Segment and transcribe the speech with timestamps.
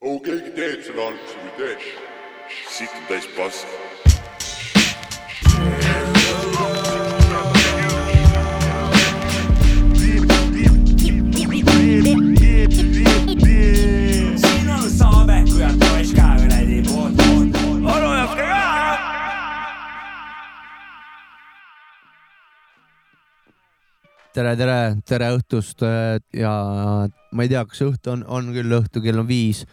[0.00, 1.94] oh keegi teeb selle alguse või tee?
[2.76, 4.07] siit on täis paska
[24.38, 24.78] tere, tere,
[25.08, 26.52] tere õhtust äh, ja
[27.34, 29.64] ma ei tea, kas õhtu on, on küll õhtu, kell on viis,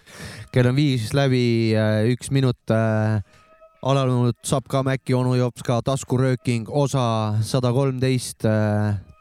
[0.54, 3.20] kell on viis läbi äh, üks minut äh,
[3.86, 8.48] alanud Sapka Mäkki onu jops ka taskurööking osa sada kolmteist.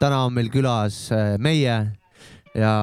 [0.01, 1.77] täna on meil külas äh, meie
[2.55, 2.73] ja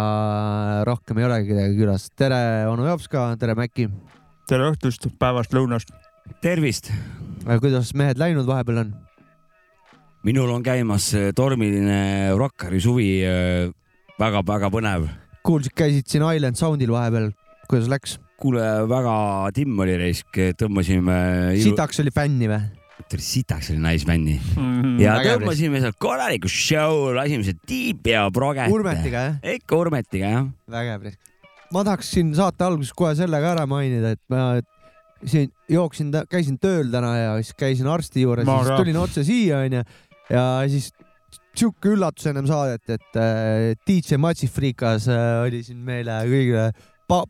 [0.87, 2.11] rohkem ei olegi kedagi külas.
[2.15, 3.89] tere, onu jops ka, tere Mäkki.
[4.47, 5.91] tere õhtust, päevast lõunast.
[6.45, 6.93] tervist,
[7.59, 8.95] kuidas mehed läinud vahepeal on?
[10.23, 13.09] Minul on käimas äh, tormiline Rockari suvi,
[14.21, 15.09] väga-väga põnev.
[15.43, 17.33] kuulsid, käisid siin Island Soundil vahepeal,
[17.71, 18.19] kuidas läks?
[18.43, 19.15] kuule, väga
[19.55, 21.17] timm oli reisk, tõmbasime.
[21.63, 22.63] sitaks oli fänni või?
[23.13, 24.37] sitaks oli naisbändi
[25.03, 28.71] ja Vägev tõmbasime seal korraliku show, lasime seal tiipi ja proget.
[28.73, 29.41] Urmetiga jah?
[29.59, 30.47] ikka Urmetiga jah.
[30.71, 31.11] vägev.
[31.75, 34.55] ma tahaks siin saate alguses kohe selle ka ära mainida, et ma
[35.27, 39.27] siin jooksin, käisin tööl täna ja siis käisin arsti juures Ma ja siis tulin otse
[39.27, 39.83] siia onju
[40.33, 40.91] ja siis
[41.53, 46.69] sihuke üllatus ennem saadet, et äh, DJ Matsifrikas äh, oli siin meile kõigile,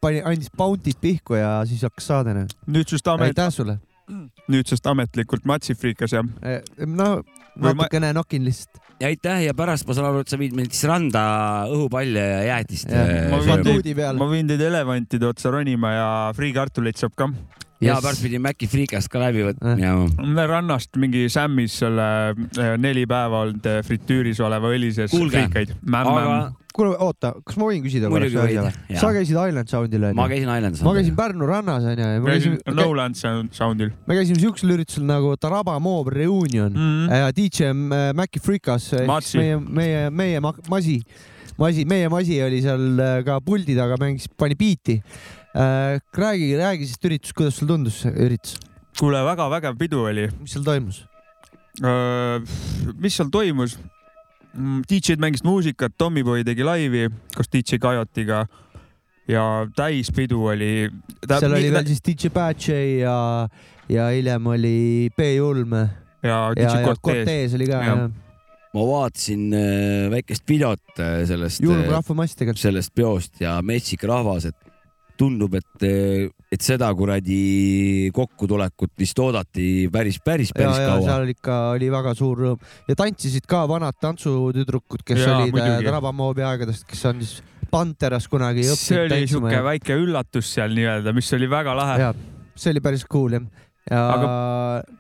[0.01, 2.37] pani, andis Bounty't pihku ja siis hakkas saade.
[2.71, 3.79] nüüdsest amet, aitäh sulle.
[4.53, 6.27] nüüdsest ametlikult Matsifrikas jah.
[6.87, 7.09] no
[7.53, 8.79] Või ma- natukene nokin lihtsalt.
[9.01, 11.23] ja aitäh ja pärast ma saan aru, et sa viid meid siis randa
[11.73, 12.93] õhupalle ja jäätist.
[12.95, 17.29] äh, ma võin teid elevantide otsa ronima ja friikartuleid saab ka.
[17.83, 22.75] Ja pärast pidi Maci Freekast ka läbi võtma ja me rannast mingi Sammis selle eh,
[22.81, 25.75] neli päeva olnud eh, fritüüris oleva õli sees Kuulge, friikaid.
[25.93, 30.25] aga kuule, oota, kas ma võin küsida korraks ühe asja sa käisid Island Soundil ma
[30.25, 30.31] onju?
[30.35, 30.85] käisin Islandis.
[30.87, 35.05] ma käisin Pärnu rannas onju ja me käisin Noland Sound- Soundil me käisime siuksel üritusel
[35.09, 36.89] nagu Taraba Mob Reunion mm.
[36.89, 37.21] -hmm.
[37.21, 38.91] ja DJ äh, Maci Freekas,
[39.37, 41.03] meie, meie, meie ma- Masi,
[41.59, 45.03] Masi, meie Masi oli seal ka puldi taga, mängis, pani biiti.
[45.55, 48.57] räägi, räägi sellest üritusest, kuidas sulle tundus see üritus,
[48.99, 50.29] kuule, väga vägev pidu oli.
[50.41, 51.05] mis seal toimus?
[53.01, 53.79] mis seal toimus?
[54.89, 58.43] DJ-d mängisid muusikat, Tommyboy tegi laivi koos DJ Coyote'iga
[59.29, 59.45] ja
[59.77, 60.91] täispidu oli.
[61.29, 63.49] seal oli veel siis DJ Patche ja,
[63.89, 65.87] ja hiljem oli B Julm ja,
[66.23, 67.03] ja ja DJ Cortez.
[67.03, 67.87] Cortez oli ka Jah.
[67.87, 68.11] jah.
[68.73, 72.61] ma vaatasin äh, väikest videot äh, sellest, julm rahvamass tegelikult.
[72.63, 74.72] sellest peost ja metsik rahvas, et
[75.19, 75.87] tundub, et,
[76.53, 81.07] et seda kuradi kokkutulekut vist oodati päris, päris, ja, päris ja kaua.
[81.07, 85.89] seal ikka oli väga suur rõõm ja tantsisid ka vanad tantsutüdrukud, kes Jaa, olid muidugi.
[85.89, 87.41] Tarabamoobi aegadest, kes on siis
[87.73, 91.77] Panteras kunagi see õppinud oli tantsima siuke ja, väike üllatus seal nii-öelda, mis oli väga
[91.79, 92.01] lahe.
[92.03, 92.13] ja
[92.55, 93.47] see oli päris cool jah.
[93.91, 94.29] Ja Aga...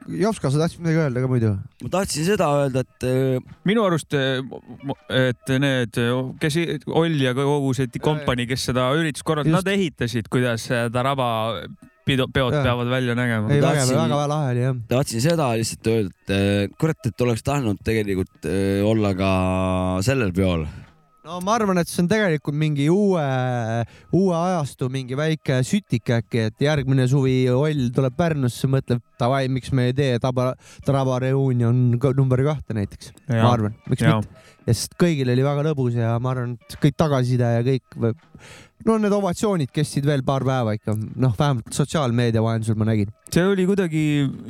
[0.09, 1.53] Jopska, sa tahtsid midagi öelda ka muidu?
[1.85, 6.03] ma tahtsin seda öelda, et äh, minu arust, et need,
[6.43, 6.61] kes
[6.91, 9.67] Oll ja kogu see kompanii, kes seda üritust korraldasid, Just.
[9.67, 11.31] nad ehitasid, kuidas Taraba
[12.07, 12.63] pidu, peod Jaa.
[12.67, 14.79] peavad välja nägema ei, väga, väga lahe oli jah.
[14.91, 19.33] tahtsin seda lihtsalt öelda, et äh, kurat, et oleks tahtnud tegelikult äh, olla ka
[20.07, 20.67] sellel peol.
[21.27, 23.23] No ma arvan, et see on tegelikult mingi uue,
[24.19, 29.71] uue ajastu mingi väike sütik äkki, et järgmine suvi Oll tuleb Pärnusse, mõtleb davai, miks
[29.75, 30.53] me ei tee Taba,
[30.87, 31.85] Taraba reunion
[32.19, 34.51] number kahte näiteks, ma arvan, miks ja mitte.
[34.67, 38.01] ja sest kõigil oli väga lõbus ja ma arvan, et kõik tagasiside ja kõik,
[38.87, 43.11] no need ovatsioonid kestsid veel paar päeva ikka, noh, vähemalt sotsiaalmeedia vahendusel ma nägin.
[43.33, 44.03] see oli kuidagi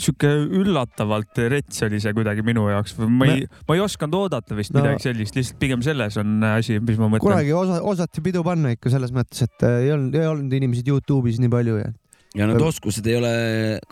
[0.02, 4.72] sihuke üllatavalt rets oli see kuidagi minu jaoks ma ei, ma ei osanud oodata vist
[4.74, 7.26] No- midagi sellist, lihtsalt pigem selles on asi, mis ma mõtlen.
[7.28, 10.82] kunagi osa, osati pidu panna ikka selles mõttes, et äh, ei olnud, ei olnud inimesi
[10.88, 11.90] Youtube'is nii palju ja.
[12.36, 13.32] Ja need oskused ei ole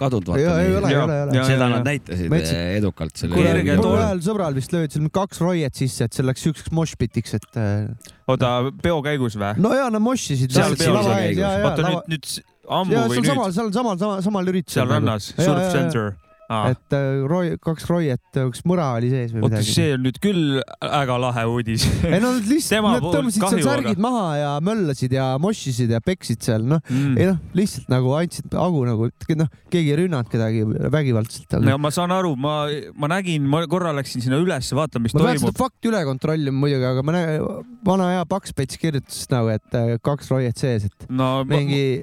[0.01, 3.37] kadunud, ei, ei ole, ei ole, ei ole seda nad näitasid Mets- äh, edukalt selle
[3.37, 7.37] kuule, mul ühel sõbral vist löödi seal kaks roiet sisse, et see läks siukseks moshpitiks,
[7.37, 9.53] et äh, oota, peo käigus või?
[9.61, 10.57] no ja nad mošisid.
[10.57, 11.29] Seal lava käigus.
[11.29, 12.33] ees ja, ja oota nüüd, nüüd
[12.81, 14.81] ammu ja või seal nüüd samal, seal samal, samal, samal üritusel.
[14.81, 16.11] seal rannas, Surf jaa,
[16.51, 16.71] Center.
[16.75, 19.71] et äh, roi-, kaks roiet, üks mõra oli sees või midagi.
[19.71, 21.85] see on nüüd küll väga lahe uudis.
[22.09, 26.43] ei no nad lihtsalt, nad tõmbasid seal särgid maha ja möllasid ja mošisid ja peksid
[26.43, 27.15] seal, noh, Mm.
[27.21, 29.07] ei noh, lihtsalt nagu andsid hagu nagu,
[29.39, 31.59] noh, keegi ei rünnanud kedagi vägivaldselt.
[31.63, 32.55] no ma saan aru, ma,
[32.99, 35.61] ma nägin, ma korra läksin sinna üles vaatama, mis ma pean seda toimub.
[35.61, 37.47] fakti üle kontrollima muidugi, aga ma näen,
[37.87, 42.03] vana hea Pakspets kirjutas nagu, et äh, kaks roiet sees, et no ma, mingi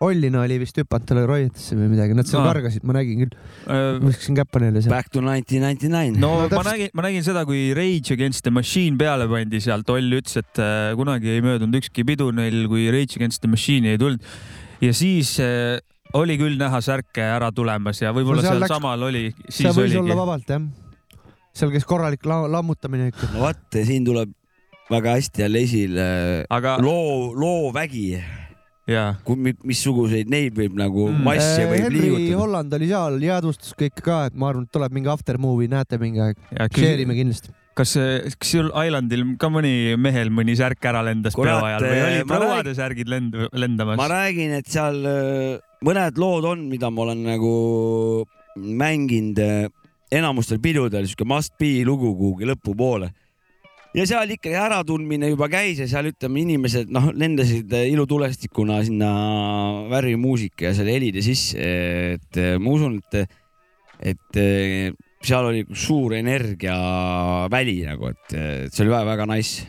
[0.00, 3.34] Ollina oli vist hüpanud talle roietesse või midagi, nad seal kargasid, ma nägin küll,
[3.68, 4.94] Äh, viskasin käppa neile seal.
[4.94, 6.16] Back to nineteen ninety nine.
[6.16, 6.70] no, No no ma täpselt.
[6.72, 10.58] nägin, ma nägin seda, kui Rage Against the Machine peale pandi sealt, Oll ütles, et
[10.64, 14.24] äh, kunagi ei möödunud ükski pidu neil, kui Rage Against the Machine'i ei tulnud.
[14.80, 15.76] ja siis äh,
[16.16, 19.74] oli küll näha särke ära tulemas ja võib-olla No seal seal läks- samal oli, seal
[19.74, 20.16] siis võis olla oligi.
[20.24, 20.64] vabalt jah.
[21.52, 23.28] seal käis korralik la lammutamine ikka.
[23.34, 24.32] no vot, siin tuleb
[24.90, 26.06] väga hästi jälle esile
[26.50, 28.16] aga loo, loovägi,
[29.64, 31.22] missuguseid neid võib nagu Mm.
[31.26, 32.40] masse võib Äh, Henry liigutada.
[32.42, 35.98] Holland oli seal, jäädvustas kõike ka, et ma arvan, et tuleb mingi after movie, näete
[35.98, 36.36] mingi aeg.
[36.58, 37.54] ja Share ime kindlasti.
[37.74, 37.94] kas,
[38.36, 42.26] kas sul Islandil ka mõni mehel mõni särk ära lendas Kurat, peo ajal või olid
[42.26, 44.08] ma prouade särgid lend-, lendamas ma?
[44.10, 47.54] räägin, et seal äh, mõned lood on, mida ma olen nagu
[48.56, 49.68] mänginud äh,
[50.12, 53.12] enamustel pidudel, sihuke must be lugu kuhugi lõpupoole.
[53.96, 59.10] Ja seal ikkagi äratundmine juba käis ja seal ütleme, inimesed noh, lendasid ilutulestikuna sinna
[59.90, 61.66] värvimuusika ja selle helide sisse,
[62.16, 63.36] et äh, ma usun, et,
[64.12, 64.94] et äh,
[65.26, 69.68] seal oli suur energiaväli nagu, et äh, see oli väga-väga nice.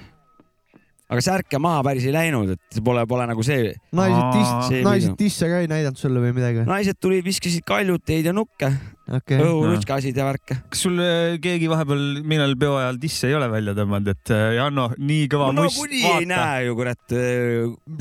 [1.11, 4.83] aga särke maha päris ei läinud, et pole, pole nagu see naised Aa, tiss see,
[4.85, 6.63] naised tisse ka ei näidanud sulle või midagi?
[6.69, 8.69] Naised tulid, viskasid kaljuteid ja nukke,
[9.17, 10.57] okei, õhurutskasid ja värke.
[10.71, 14.45] kas sul äh, keegi vahepeal millal peo ajal disse ei ole välja tõmmanud, et äh,
[14.57, 17.15] Janno, nii kõva no must, nagunii ei näe ju kurat,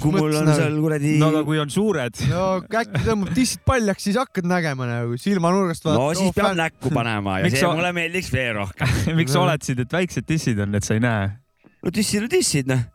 [0.03, 4.07] kui mul on seal kuradi no aga kui on suured, no äkki tõmbab tissid paljaks,
[4.09, 7.93] siis hakkad nägema nagu silmanurgast no siis peab näkku panema ja Miks see sa- mulle
[7.97, 8.97] meeldiks veel rohkem.
[9.21, 11.29] miks sa oletsid, et väiksed tissid on, et sa ei näe?
[11.81, 12.87] no tissid on tissid noh,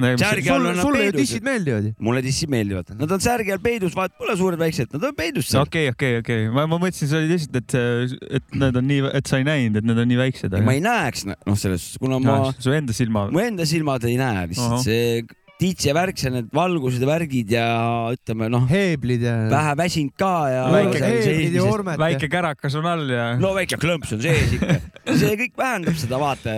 [0.00, 1.20] Särgi all sulle on, nad sulle ju peidus.
[1.20, 1.92] tissid meeldivad ju.
[1.98, 5.66] mulle tissid meeldivad, nad on särgi all peidus, vaat pole suured-väiksed, nad on peidus seal.
[5.66, 7.76] okei, okei, okei, ma, ma mõtlesin, sa olid lihtsalt, et,
[8.40, 10.58] et need on nii, et sa ei näinud, et need on nii väiksed.
[10.64, 13.28] ma ei näeks, noh, selles suhtes, kuna ma, su enda silma.
[13.32, 14.84] mu enda silmad ei näe lihtsalt Ahah.
[14.86, 15.22] see
[15.62, 17.66] DJ värk, see need valgused ja värgid ja
[18.14, 19.34] ütleme noh, heeblid ja.
[19.52, 20.64] vähe väsinud ka ja.
[20.72, 22.00] Väike heeblid ja ormed.
[22.02, 23.28] väike kärakas on all ja.
[23.38, 24.80] no väike klõmps on sees ikka,
[25.20, 26.56] see kõik vähendab seda vaate,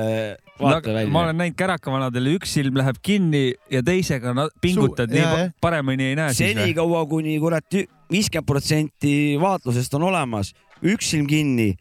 [0.61, 1.13] vaatevälja.
[1.13, 4.33] ma olen näinud kärakavanadel, üks silm läheb kinni ja teisega
[4.65, 7.81] pingutad Suu- nii paremini ei näe senikaua, kuni kurat
[8.13, 10.55] viiskümmend protsenti vaatlusest on olemas,
[10.85, 11.75] üks silm kinni,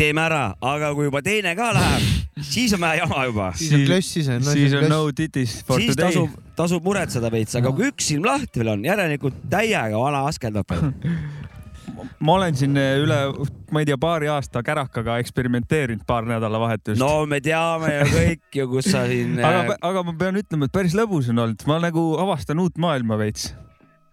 [0.00, 2.06] teeme ära, aga kui juba teine ka läheb,
[2.46, 3.50] siis on vähe jama juba.
[3.58, 4.48] siis on klöss, siis on.
[4.48, 6.14] siis on no titis for siis today.
[6.14, 10.72] tasub, tasub muretseda veits, aga kui üks silm lahti veel on, järelikult täiega vana askeldab
[10.72, 10.90] veel.
[12.24, 13.18] ma olen siin üle,
[13.74, 17.00] ma ei tea, paari aasta kärakaga eksperimenteerinud paar nädalavahetust.
[17.00, 20.76] no me teame ju kõik ju, kus sa siin, aga, aga ma pean ütlema, et
[20.80, 23.50] päris lõbus on olnud, ma nagu avastan uut maailma veits.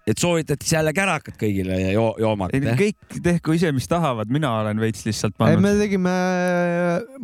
[0.08, 2.56] Et soovitati jälle kärakat kõigile ja jo joomata.
[2.80, 5.74] kõik tehku ise, mis tahavad, mina olen veits lihtsalt ei, pannud me.
[5.82, 6.14] tegime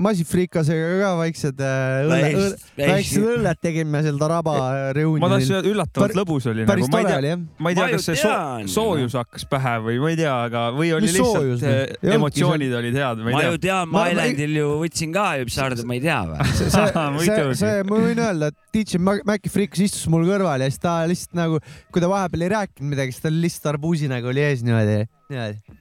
[0.04, 5.56] massifriikasega ka väiksed äh, õlle, väiksed õlled tegime seal Taraba ma reunionil tahtsin.
[5.60, 7.40] öelda, üllatavalt lõbus oli päris nagu, ma ei tore tea, oli jah.
[7.64, 8.70] ma ei tea, Ma ju kas see so tean.
[8.76, 11.88] soojus hakkas pähe või ma ei tea, aga, või oli Mis soojus, lihtsalt eh, Ei
[11.94, 13.64] olnudki emotsioonid olid head, ma ma ei ju tea.
[13.68, 16.50] tean, Ma- ma- Islandil ju võtsin ka ju pisarad, ma ei tea või?
[16.52, 20.82] see, see, see, ma võin öelda, et DJ Maci Frikas istus mul kõrval ja siis
[20.84, 21.60] ta lihtsalt nagu,
[21.94, 25.80] kui ta vahepeal ei rääkinud midagi, siis tal lihtsalt arbuusi nagu oli ees niimoodi, niimoodi.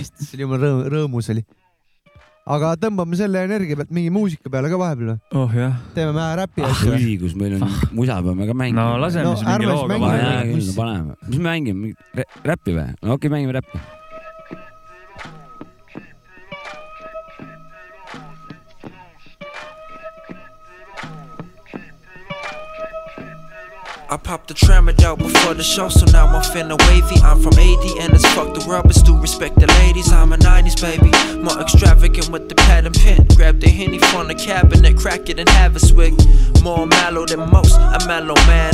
[0.00, 1.44] istus seal jumala rõõm, rõõmus oli.
[2.44, 5.18] aga tõmbame selle energia pealt mingi muusika peale ka vahepeal või?
[5.40, 8.80] oh jah, teeme vähe räpi ah asju õigus, meil on musa peame ka mängima.
[8.82, 10.72] no laseme No siis mingi looga vahele.
[10.76, 11.16] paneme.
[11.28, 11.94] mis me mängime?
[12.44, 12.88] räppi või?
[13.00, 13.80] no okei okay,, mängime räppi.
[24.14, 27.20] I popped the tramadol before the show, so now I'm finna wavy.
[27.24, 30.12] I'm from 80 and it's fuck the but still respect the ladies.
[30.12, 31.10] I'm a 90s baby,
[31.42, 33.26] more extravagant with the pad and pen.
[33.34, 36.14] Grab the henny from the cabinet, crack it and have a swig.
[36.62, 38.73] More mellow than most, I'm a mellow man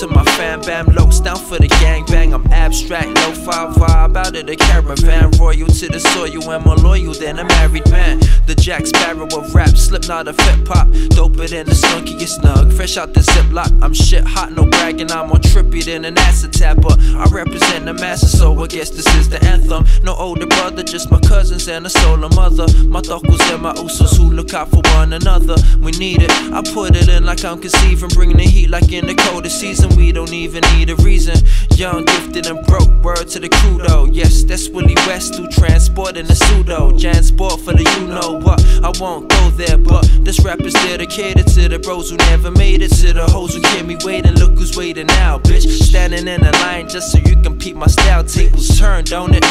[0.00, 2.32] to my fan bam locs down for the gang bang.
[2.32, 6.76] I'm abstract, low five vibe out of the caravan, royal to the soil and more
[6.76, 8.18] loyal than a married man.
[8.46, 12.72] The Jack Sparrow of rap, slipknot of hip hop, doper than the skunky snug.
[12.72, 15.12] Fresh out the ziplock, I'm shit hot, no bragging.
[15.12, 16.96] I'm more trippy than an acid tapper.
[17.18, 19.84] I represent the masses, so I guess this is the anthem.
[20.02, 22.66] No older brother, just my cousins and a solo mother.
[22.84, 25.56] My thuckles and my usos who look out for one another.
[25.82, 29.06] We need it, I put it in like I'm conceiving, bringing the heat like in
[29.06, 29.89] the coldest season.
[29.96, 31.36] We don't even need a reason.
[31.76, 32.90] Young, gifted and broke.
[33.02, 33.80] Word to the crew.
[34.12, 36.96] Yes, that's Willie West who transporting the pseudo.
[36.96, 38.60] Jan Sport for the you know what.
[38.84, 42.82] I won't go there, but this rap is dedicated to the bros who never made
[42.82, 42.90] it.
[43.00, 44.34] To the hoes who kept me waiting.
[44.34, 45.66] Look who's waiting now, bitch.
[45.82, 48.24] Standing in the line just so you can peep my style.
[48.24, 49.44] Tables turned, don't it?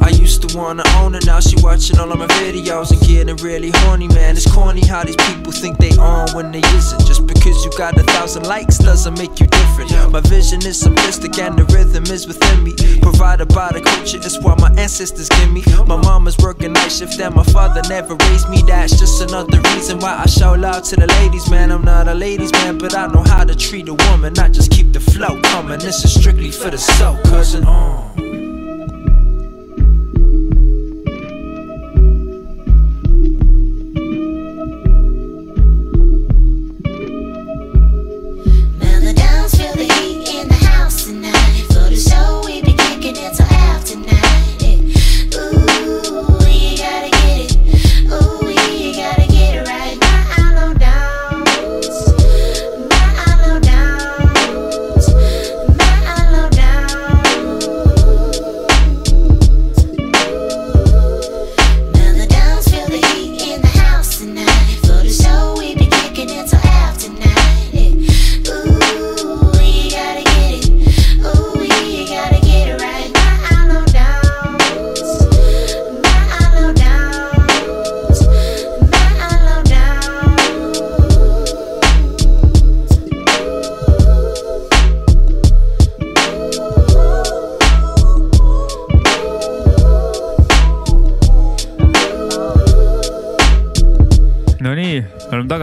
[0.00, 3.36] I used to wanna own her, now she watching all of my videos and getting
[3.36, 4.36] really horny, man.
[4.36, 7.04] It's corny how these people think they on when they isn't.
[7.06, 9.77] Just because you got a thousand likes doesn't make you different.
[10.10, 12.74] My vision is simplistic and the rhythm is within me.
[13.00, 15.62] Provided by the culture, it's what my ancestors give me.
[15.86, 18.62] My mama's working night shift and my father never raised me.
[18.62, 21.70] That's just another reason why I shout loud to the ladies, man.
[21.70, 24.36] I'm not a ladies man, but I know how to treat a woman.
[24.38, 25.78] I just keep the flow coming.
[25.78, 27.64] This is strictly for the soul, cousin.
[27.64, 28.37] Uh.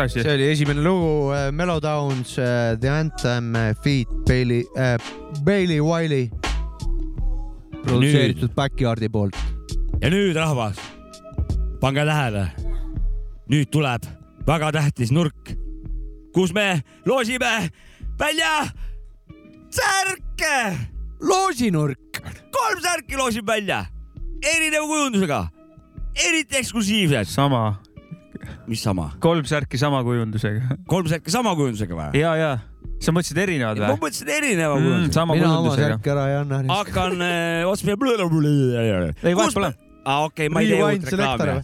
[0.06, 0.24] tagasi.
[0.24, 4.98] see oli esimene lugu äh, Mellowdowns äh, The Anthem äh, feat Bailey äh,,
[5.44, 6.30] Bailey Wiley.
[7.84, 9.36] produtseeritud Backyardi poolt.
[10.02, 10.78] ja nüüd rahvas,
[11.82, 12.52] pange tähele.
[13.50, 14.06] nüüd tuleb
[14.48, 15.56] väga tähtis nurk,
[16.34, 17.70] kus me loosime
[18.20, 18.68] välja
[19.70, 20.78] särke.
[21.22, 22.22] loosinurk.
[22.52, 23.86] kolm särki loosime välja,
[24.56, 25.48] erineva kujundusega,
[26.16, 27.26] eriti eksklusiivsed.
[27.26, 27.82] sama,
[28.68, 29.12] mis sama?
[29.24, 30.80] kolm särki sama kujundusega.
[30.88, 32.22] kolm särki sama kujundusega või?
[32.22, 32.54] ja, ja
[33.04, 34.86] sa mõtlesid erinevad ma või mõtlesin erineva mm,?
[34.86, 35.18] kujundusega.
[35.20, 36.62] sama mina oma särki ära ei anna.
[36.72, 37.64] hakkan äh,
[38.96, 39.30] peale.
[39.30, 39.72] ei, vahet pole.
[40.06, 41.64] aa, okei, ma ei tee uut reklaami.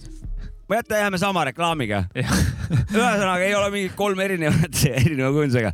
[0.70, 2.04] ma jätan, jääme sama reklaamiga.
[2.98, 5.74] ühesõnaga ei ole mingit kolm erinevat, erineva kujundusega.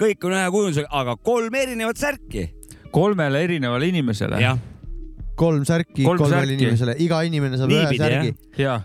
[0.00, 2.48] kõik on ühe kujundusega, aga kolm erinevat särki.
[2.94, 4.40] kolmele erinevale inimesele.
[5.40, 8.62] kolm särki Kolm kolmele inimesele, iga inimene saab Niipidi, ühe särgi.
[8.62, 8.80] ja.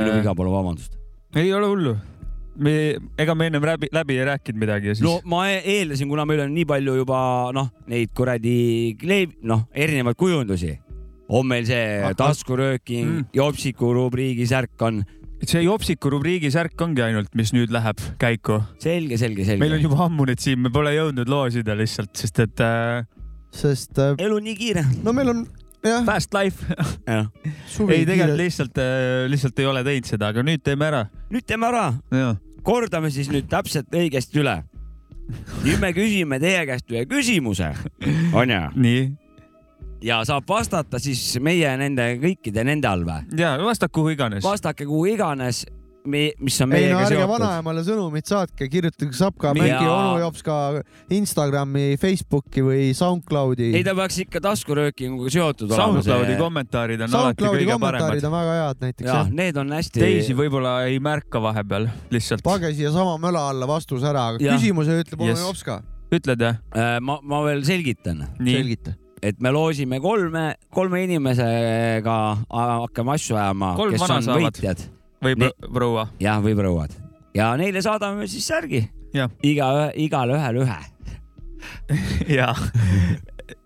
[0.00, 0.96] Minu viga pole, vabandust.
[1.36, 1.96] ei ole hullu.
[2.60, 2.74] me,
[3.18, 6.44] ega me ennem läbi, läbi ei rääkinud midagi ja siis no ma eeldasin, kuna meil
[6.44, 7.20] on nii palju juba
[7.56, 10.74] noh, neid kuradi kleeb, noh, erinevaid kujundusi.
[11.28, 13.24] on meil see taskurööking Mm.
[13.34, 15.04] Jopsiku rubriigi särk on
[15.46, 18.60] see Jopsiku rubriigi särk ongi ainult, mis nüüd läheb käiku.
[18.82, 19.60] selge, selge, selge.
[19.62, 23.06] meil on juba ammu need siin, me pole jõudnud loosida lihtsalt, sest et äh,
[23.54, 24.84] sest äh, elu on nii kiire.
[25.04, 25.46] no meil on
[26.06, 26.66] fast life.
[27.94, 28.82] ei, tegelikult lihtsalt,
[29.32, 31.06] lihtsalt ei ole teinud seda, aga nüüd teeme ära.
[31.30, 31.86] nüüd teeme ära,
[32.66, 34.60] kordame siis nüüd täpselt õigesti üle.
[35.64, 37.72] nüüd me küsime teie käest ühe küsimuse,
[38.34, 39.02] onju, nii
[40.02, 43.26] ja saab vastata siis meie nende kõikide nende all või?
[43.38, 44.44] ja vastake kuhu iganes.
[44.44, 45.64] vastake kuhu iganes,
[46.06, 47.30] mis on ei no meiega ärge seotud.
[47.34, 49.58] vanaemale sõnumit saatke, kirjutage Sapka, Jaa.
[49.60, 50.56] Mägi, onu Jops ka
[51.12, 53.70] Instagrami, Facebooki või SoundCloudi.
[53.76, 56.00] ei, ta peaks ikka taskuröökinguga seotud olema.
[56.00, 58.28] SoundCloudi kommentaarid on alati SoundCloudi kõige kommentaarid paremad.
[58.30, 59.32] on väga head näiteks jah jah.
[59.42, 60.00] need on hästi.
[60.00, 62.42] teisi võib-olla ei märka vahepeal lihtsalt.
[62.46, 64.56] pange siia sama möla alla vastus ära, aga Jah.
[64.56, 65.44] küsimuse ütleb onu Yes.
[65.44, 65.82] Jops ka.
[66.10, 66.56] ütled jah?
[66.74, 68.94] Äh, ma, ma veel selgitan, selgita.
[69.22, 72.16] et me loosime kolme, kolme inimesega
[72.48, 74.42] hakkame asju ajama, kes on saavad.
[74.48, 74.86] võitjad,
[75.24, 76.08] või pro- proua.
[76.20, 76.96] jah, või prouad
[77.36, 78.84] ja neile saadame siis särgi.
[79.46, 80.78] Iga, igale ühele ühe.
[82.38, 82.54] jaa.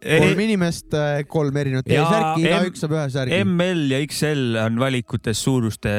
[0.00, 0.94] kolm inimest,
[1.28, 3.42] kolm erinevat Ja särki, M- igaüks saab ühe särgi.
[3.44, 5.92] ML ja XL on valikutes suuruste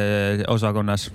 [0.51, 1.07] osakonnas.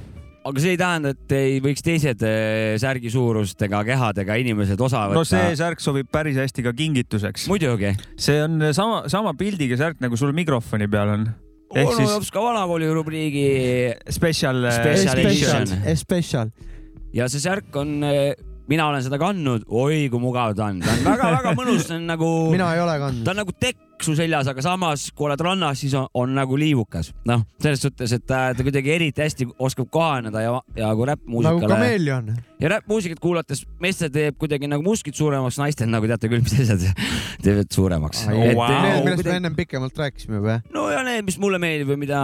[0.46, 5.18] aga see ei tähenda, et ei võiks teised eh, särgi suurustega kehadega inimesed osa võtta
[5.18, 7.44] no see särk sobib päris hästi ka kingituseks.
[7.50, 7.92] muidugi.
[8.16, 11.28] see on sama, sama pildiga särk nagu sul mikrofoni peal on.
[11.74, 13.46] Ehk onu siis Jops ka vanakooli rubriigi
[14.08, 14.64] special.
[14.70, 16.54] Special Special edition., special.
[17.14, 18.00] ja see särk on,
[18.70, 22.10] mina olen seda kandnud, oi kui mugav ta on, ta on väga-väga mõnus, see on
[22.10, 23.30] nagu, mina ei ole ta kandnud.
[23.32, 27.12] on nagu tekk, su seljas, aga samas, kui oled rannas, siis on, on nagu liivukas.
[27.28, 31.08] noh, selles suhtes, et ta, ta kuidagi eriti hästi oskab kohaneda ja, ja kui nagu
[31.10, 32.30] räppmuusikale kameelion.
[32.60, 36.86] ja räppmuusikat kuulates meestel teeb kuidagi nagu muskid suuremaks, naistel nagu teate küll, mis asjad
[37.44, 38.26] teevad suuremaks.
[38.28, 38.42] Wow.
[38.44, 38.68] et Wow.
[38.70, 42.00] Need, nagu millest me ennem pikemalt rääkisime juba, no ja need, mis mulle meeldib või
[42.06, 42.20] mida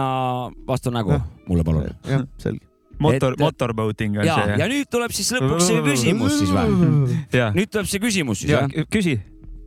[0.67, 1.27] vastu nägu Jah.
[1.47, 1.87] mulle palun.
[1.87, 2.17] jah?
[2.17, 2.63] jah, selge.
[2.99, 7.17] motor Et-, motorboating on ja, see ja nüüd tuleb siis lõpuks see küsimus siis või?
[7.35, 7.53] jah?
[7.57, 8.89] nüüd tuleb see küsimus siis ja jah?
[8.91, 9.19] küsi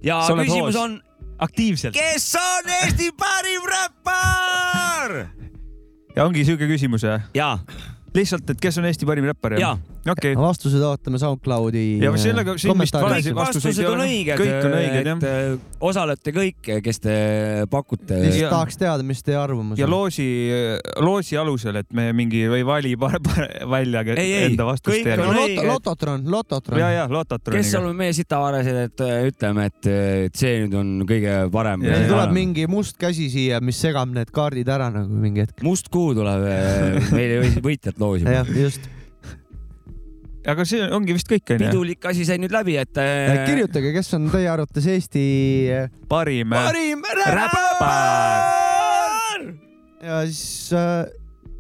[0.05, 0.81] ja küsimus hoos.
[0.83, 0.99] on,
[1.41, 5.17] aktiivselt kes on Eesti parim räppar?
[6.17, 7.25] ja ongi siuke küsimus jah?
[7.35, 7.59] ja,
[8.15, 9.77] lihtsalt, et kes on Eesti parim räppar ja
[10.09, 14.07] okei, vastused ootame SoundCloudi Ja sellega siin vist valesid vastuseid ei on ole.
[14.41, 15.19] Kõik on õiged, jah.
[15.19, 15.59] et äh,
[15.91, 17.15] osalete kõik, kes te
[17.71, 18.17] pakute.
[18.23, 19.93] lihtsalt Ja- tahaks teada, mis teie arvamus ja on.
[19.93, 20.27] loosi,
[21.05, 25.35] loosi alusel, et me mingi ei vali välja Ei, ei, enda vastust kõik järgi on
[25.37, 25.57] õiged.
[25.57, 26.81] loto, lototron, lototron.
[26.81, 27.63] ja, ja lototroniga.
[27.63, 29.91] kes oleme meie sitavaresed, et äh, ütleme, et,
[30.37, 34.09] see nüüd on kõige parem Ja- siin ja- tuleb mingi must käsi siia, mis segab
[34.15, 35.63] need kaardid ära nagu mingi hetk.
[35.67, 38.31] must kuu tuleb äh, meile või- võitjat loosima.
[38.41, 38.89] jah, just.
[40.49, 41.67] Aga see ongi vist kõik onju.
[41.67, 45.25] pidulik asi sai nüüd läbi, et äh, kirjutage, kes on teie arvates Eesti
[46.11, 46.51] parim.
[46.55, 48.41] parim räppar.
[50.05, 51.05] ja siis äh,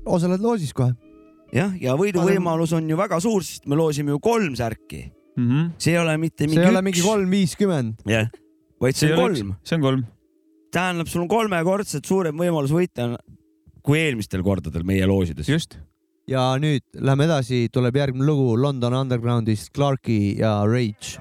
[0.08, 0.94] osaled loosis kohe.
[1.54, 5.12] jah, ja võiduvõimalus on ju väga suur, sest me loosime ju kolm särki.
[5.78, 7.94] see ei ole mitte mingi see ei ole üks, mingi kolm viiskümmend.
[8.08, 8.26] jah,
[8.80, 9.54] vaid see on kolm.
[9.64, 10.02] see on kolm.
[10.72, 13.12] tähendab, sul on kolmekordselt suurem võimalus võita
[13.84, 15.48] kui eelmistel kordadel meie loosides.
[15.48, 15.78] just.
[16.30, 21.18] Ja nüüd lähme edasi, tuleb järgmine lugu London Undergroundist Clarki ja Rage.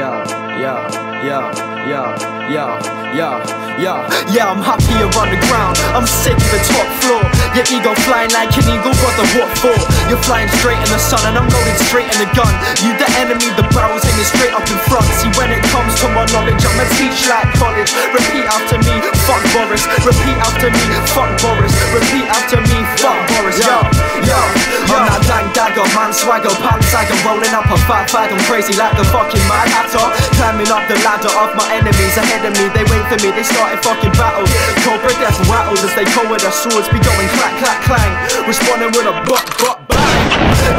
[0.00, 0.24] Yeah,
[0.60, 1.52] yeah, yeah,
[1.86, 3.38] yeah, yeah, yeah,
[3.78, 4.02] yeah.
[4.34, 5.78] Yeah, I'm happier on the ground.
[5.94, 7.22] I'm sick of the top floor.
[7.54, 9.74] Your ego flying like an eagle, what the what for?
[10.10, 12.50] You're flying straight in the sun and I'm loaded straight in the gun.
[12.82, 15.06] You the enemy, the barrel's aiming straight up in front.
[15.22, 17.94] See, when it comes to my knowledge, I'ma teach like college.
[18.10, 18.98] Repeat after me,
[19.30, 19.86] fuck Boris.
[20.02, 20.82] Repeat after me,
[21.14, 21.74] fuck Boris.
[21.94, 23.62] Repeat after me, fuck Boris.
[23.62, 23.78] Yo,
[24.26, 24.40] yo,
[24.90, 24.98] yo.
[24.98, 28.34] I'm that dang dagger, man swagger, pants sagger, rolling up a fat bag.
[28.34, 30.06] I'm crazy like the fucking mad hatter.
[30.34, 32.66] Climbing up the ladder of my enemies ahead of me.
[32.72, 34.50] They wait for me, they started fucking battles.
[34.84, 38.12] Cobra death rattles as they come with their swords, be going clack, clack, clang.
[38.46, 40.00] Responding with a buck, buck, bang.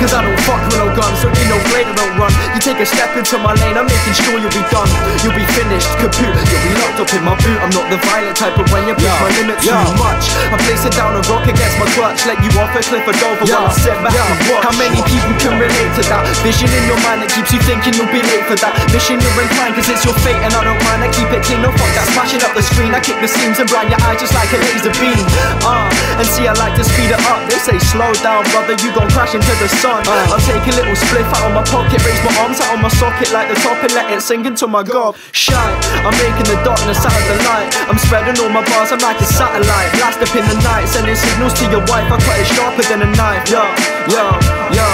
[0.02, 2.32] Cause I don't fuck with no guns, so no blade, I don't run.
[2.58, 4.90] You take a step into my lane, I'm making sure you'll be done.
[5.22, 6.26] You'll be finished, kaput.
[6.26, 7.60] You'll be locked up in my boot.
[7.62, 10.82] I'm not the violent type, but when you push my limit too much, I place
[10.88, 12.26] it down a rock against my clutch.
[12.26, 14.66] Let you off a cliff or over while I sit back and watch.
[14.66, 16.26] How many people can relate to that?
[16.42, 18.74] Vision in your mind that keeps you thinking you'll be late for that.
[18.90, 21.06] Mission you're inclined, cause it's your fate, and I don't mind.
[21.06, 22.96] I keep it clean, no fuck that smashing up the screen.
[22.96, 25.20] I kick the seams and blind your eyes just like a laser beam.
[25.68, 27.44] Uh, and see, I like to speed it up.
[27.52, 30.08] They say slow down, brother, you gon' crash into the sun.
[30.08, 32.92] I'll take a little spliff out of my pocket, raise my arms out of my
[32.96, 35.20] socket like the top and let it sink into my gob.
[35.36, 35.76] Shine,
[36.08, 37.68] I'm making the darkness out of the light.
[37.92, 39.92] I'm spreading all my bars, I'm like a satellite.
[40.00, 42.08] Blast up in the night, sending signals to your wife.
[42.08, 43.44] I cut it sharper than a knife.
[43.52, 43.64] Yo,
[44.08, 44.24] yo,
[44.72, 44.88] yo.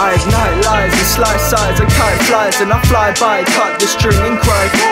[0.00, 3.86] I ignite lies and slice sides, a kite flies and I fly by, cut the
[3.86, 4.89] string and cry.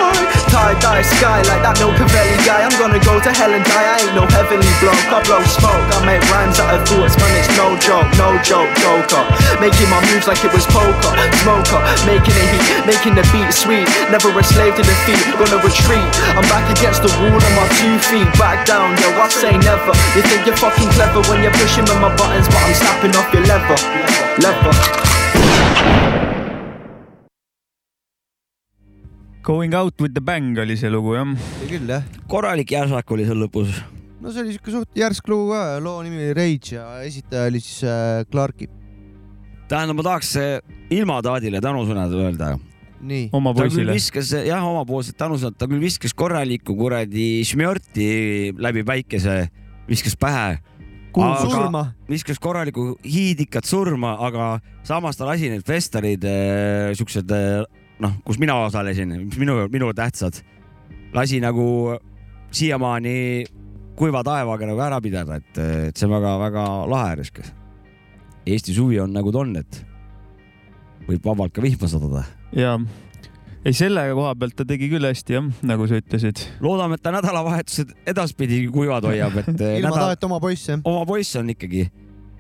[0.58, 2.66] Boy, tie dye sky like that Milcavelli guy.
[2.66, 3.86] I'm gonna go to hell and die.
[3.94, 5.06] I ain't no heavenly bloke.
[5.06, 7.30] I blow smoke, I make rhymes out of thoughts, man.
[7.38, 9.22] It's no joke, no joke, joker.
[9.62, 11.14] Making my moves like it was poker,
[11.46, 11.78] smoker,
[12.10, 13.86] making it heat, making the beat sweet.
[14.10, 16.10] Never a slave to defeat, gonna retreat.
[16.34, 19.14] I'm back against the wall on my two feet, back down, yo.
[19.14, 19.94] I say never.
[20.18, 23.30] You think you're fucking clever when you're pushing with my buttons, but I'm snapping off
[23.30, 23.78] your lever,
[24.42, 26.27] lever.
[29.48, 31.30] Going out with the bang oli see lugu jah.
[31.70, 32.02] küll jah.
[32.28, 33.70] korralik järsak oli seal lõpus.
[34.20, 37.62] no see oli siuke suht järsk lugu ka, loo nimi oli Rage ja esitaja oli
[37.64, 38.68] siis äh, Clarki.
[39.70, 40.58] tähendab, ma tahaks äh,
[40.92, 42.50] ilma Taadile tänusõnad öelda.
[43.00, 43.96] nii, oma ta küll poisile.
[43.96, 48.12] viskas jah, omapoolsed tänusõnad, ta küll viskas korralikku kuradi šmjorti
[48.52, 49.40] läbi päikese,
[49.88, 50.58] viskas pähe,
[51.16, 51.87] kuhu surma?
[52.12, 56.28] viskas korralikku hiidikat surma, aga samas ta lasi need festarid,
[57.00, 57.62] siuksed eh,
[58.02, 60.40] noh, kus mina osalesin, mis minu, minule tähtsad,
[61.14, 61.98] lasi nagu
[62.54, 63.46] siiamaani
[63.98, 67.52] kuiva taevaga nagu ära pidada, et, et see on väga-väga lahe riskas.
[68.48, 69.82] Eesti suvi on nagu ta on, et
[71.08, 72.24] võib vabalt ka vihma sadada.
[72.56, 72.76] ja,
[73.66, 76.44] ei selle koha pealt ta tegi küll hästi jah, nagu sa ütlesid.
[76.64, 80.84] loodame, et ta nädalavahetused edaspidi kuivad hoiab, et eh, ilma nädal, tahet oma poiss jah.
[80.88, 81.88] oma poiss on ikkagi,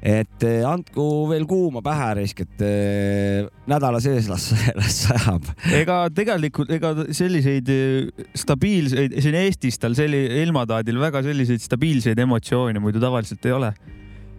[0.02, 5.48] et eh, andku veel kuuma pähe risk, et eh, nädala sees las, las sajab.
[5.74, 12.82] ega tegelikult, ega selliseid eh, stabiilseid, siin Eestis tal selli-, ilmataadil väga selliseid stabiilseid emotsioone
[12.82, 13.72] muidu tavaliselt ei ole.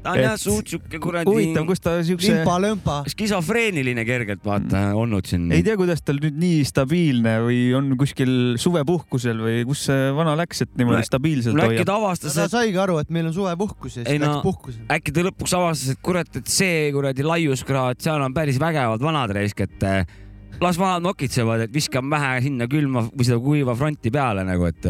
[0.03, 3.01] Ta on jah suht siuke kuradi huvitav, kus ta siukse, limpa-lömpa.
[3.11, 5.49] skisofreeniline kergelt vaata olnud siin.
[5.55, 8.31] ei tea, kuidas tal nüüd nii stabiilne või on kuskil
[8.61, 11.89] suvepuhkusel või kus see vana läks, et niimoodi stabiilselt no äkki hoiab.
[11.91, 14.47] ta avastas, ta et saigi aru, et meil on suvepuhkus ja Ei siis no- läks
[14.47, 14.87] puhkusele.
[14.97, 19.35] äkki ta lõpuks avastas, et kurat, et see kuradi laiuskraad, seal on päris vägevad vanad
[19.35, 20.17] reisk, et eh,
[20.63, 24.85] las vanad nokitsevad, et viskame vähe sinna külma või seda kuiva fronti peale nagu, et,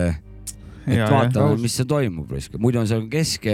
[0.90, 2.34] et Ja, vaatame mis seal toimub.
[2.58, 3.46] muidu on seal kesk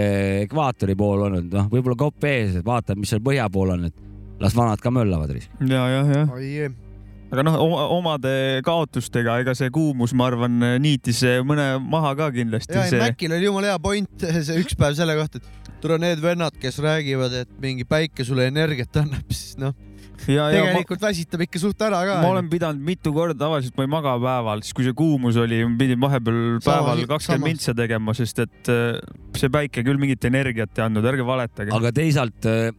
[0.46, 4.42] ekvaatori pool olnud, noh, võib-olla kopp ees, et vaatame, mis seal põhja pool on, et
[4.42, 5.32] las vanad ka möllavad.
[5.36, 6.68] ja, ja, oi,
[7.32, 7.58] aga noh,
[7.96, 12.76] omade kaotustega, ega see kuumus, ma arvan, niitis mõne maha ka kindlasti.
[12.76, 15.98] ja ei see Mäkil oli jumala hea point see üks päev selle kohta, et tule
[16.02, 19.74] need vennad, kes räägivad, et mingi päike sulle energiat annab, siis noh,
[20.28, 22.16] ja, ja ma, tegelikult väsitab ikka suht ära ka.
[22.24, 25.60] ma olen pidanud mitu korda, tavaliselt ma ei maga päeval, siis kui see kuumus oli,
[25.66, 28.98] ma pidin vahepeal päeval kakskümmend mintsa tegema, sest et äh,
[29.36, 31.74] see päike küll mingit energiat ei andnud, ärge valetage.
[31.76, 32.70] aga teisalt eh,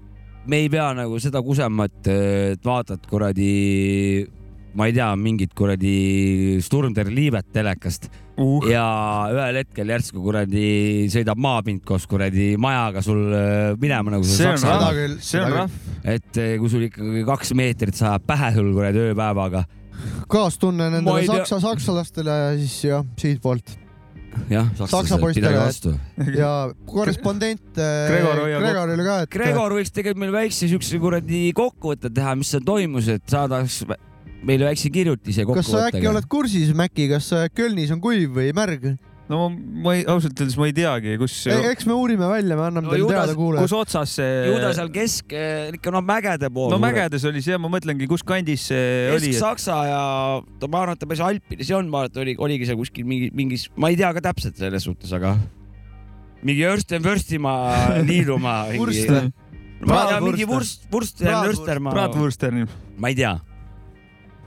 [0.47, 2.11] me ei pea nagu seda kusema, et,
[2.55, 3.51] et vaatad kuradi,
[4.77, 8.09] ma ei tea, mingit kuradi Sturm der Liivet telekast.
[8.37, 8.83] Uh, ja
[9.33, 14.61] ühel hetkel järsku kuradi sõidab maapind koos kuradi majaga sul äh, minema nagu see on
[14.61, 15.79] rahv küll,, see on rahv.
[16.05, 19.63] et eh, kui sul ikkagi kaks meetrit sajab pähe sul kuradi ööpäevaga,
[20.29, 23.73] kaastunne nendele tea- saksa, saksalastele ja siis jah, siitpoolt.
[24.51, 25.63] Jah, Saksa poistele,
[26.37, 26.49] ja
[26.85, 32.35] korrespondent äh, Gregor Gregorile ka, et Gregor võiks tegelikult meil väikse siukse kuradi kokkuvõtte teha,
[32.37, 33.81] mis seal toimus, et saadaks
[34.47, 36.31] meile väikse kirjutise kas sa äkki kokkuvõttega oled.
[36.31, 38.95] kursis, Mäkki, kas Kölnis on kuiv või märg?
[39.27, 42.87] no ma, ei, ausalt öeldes ma ei teagi, kus, eks me uurime välja, me anname
[42.87, 43.73] No teile teada, kuulajad kus.
[43.75, 45.35] otsas ju ta see, seal kesk,
[45.75, 46.69] ikka noh, mägede pool.
[46.71, 49.33] no mägedes oli see, ma mõtlengi, kus kandis see oli.
[49.33, 49.99] Kesk-Saksa ja
[50.61, 52.79] ta, ma arvan, et ta päris Alpides ei olnud, ma arvan, et oli, oligi seal
[52.79, 55.35] kuskil mingi, mingis, ma ei tea ka täpselt selles suhtes, aga
[56.47, 58.63] mingi Örsten-Vörstimaa, Liidumaa.
[58.79, 59.27] Vurst või?
[59.83, 60.47] ma ei tea, mingi.
[60.47, 61.59] Vurst, Vurst ja Bratwurst.
[61.65, 61.93] Nörstermaa.
[61.99, 62.63] Bratwursteni
[62.97, 63.35] ma ei tea,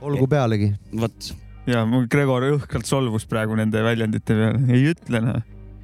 [0.01, 0.71] olgu pealegi.
[1.01, 1.31] vot.
[1.69, 5.41] ja mul Gregor õhkralt solvus praegu nende väljendite peale, ei ütle noh.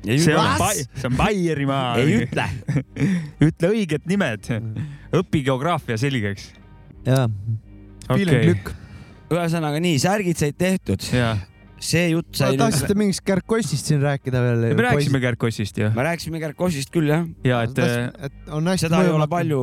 [0.07, 1.91] see on see on Baierimaa.
[2.01, 2.47] ei ütle.
[3.49, 4.49] ütle õiged nimed,
[5.21, 6.51] õpi geograafia selgeks.
[7.07, 7.27] jaa,
[8.09, 8.73] okei, lükk.
[9.33, 11.35] ühesõnaga nii, särgid said tehtud, ja
[11.83, 12.61] see jutt sai nüüd.
[12.63, 14.65] tahtsite mingist Kärkossist siin rääkida veel?
[14.77, 15.89] me rääkisime Kärkossist ju.
[15.95, 19.61] me rääkisime Kärkossist küll jah, ja et äh, et on hästi seda ei ole palju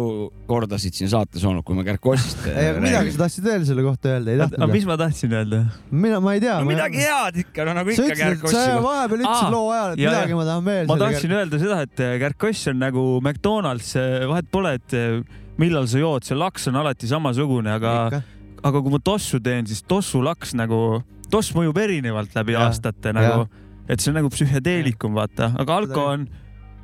[0.51, 4.15] kordasid siin saates olnud, kui me Kärkossist ei, aga midagi sa tahtsid veel selle kohta
[4.15, 4.79] öelda, ei aga tahtnud või?
[4.79, 5.63] mis ma tahtsin öelda?
[5.91, 6.59] mina, ma ei tea.
[6.61, 8.67] no midagi head ikka, no nagu ikka et sa Kärkossi.
[8.89, 10.91] vahepeal ütlesid loo ajal, et ja, midagi ma tahan veel.
[10.91, 13.95] ma tahtsin öelda seda, et äh, Kärkoss on nagu McDonalds,
[14.31, 18.23] vahet pole, et äh, millal sa jood, see laks on alati samasugune, aga,
[18.65, 23.13] aga kui ma tossu teen, siis tossu laks nagu, toss mõjub erinevalt läbi Ja, aastate
[23.17, 23.49] nagu,
[23.89, 26.29] et see on nagu psühhedeelikum, vaata, aga alko on,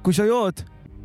[0.02, 0.64] kui sa jood,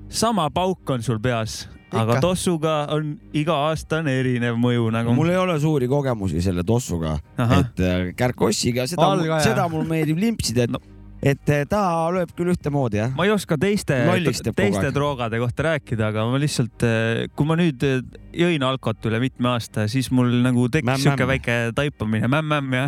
[0.09, 2.21] sama pauk on sul peas, aga Ikka.
[2.21, 5.13] tossuga on iga aasta on erinev mõju nagu.
[5.15, 10.63] mul ei ole suuri kogemusi selle tossuga, et äh, Kärkossiga seda, seda mul meeldib limpsida,
[10.67, 10.79] et No.
[11.23, 11.81] Et äh, ta
[12.13, 13.11] lööb küll ühtemoodi jah.
[13.15, 13.97] ma ei oska teiste
[14.55, 16.85] teiste droogade kohta rääkida, aga ma lihtsalt,
[17.35, 18.01] kui ma nüüd eh,
[18.45, 21.27] jõin alkot üle mitme aasta, siis mul nagu tekkis mämm.
[21.35, 22.87] väike taipamine, mämm-mämm ja.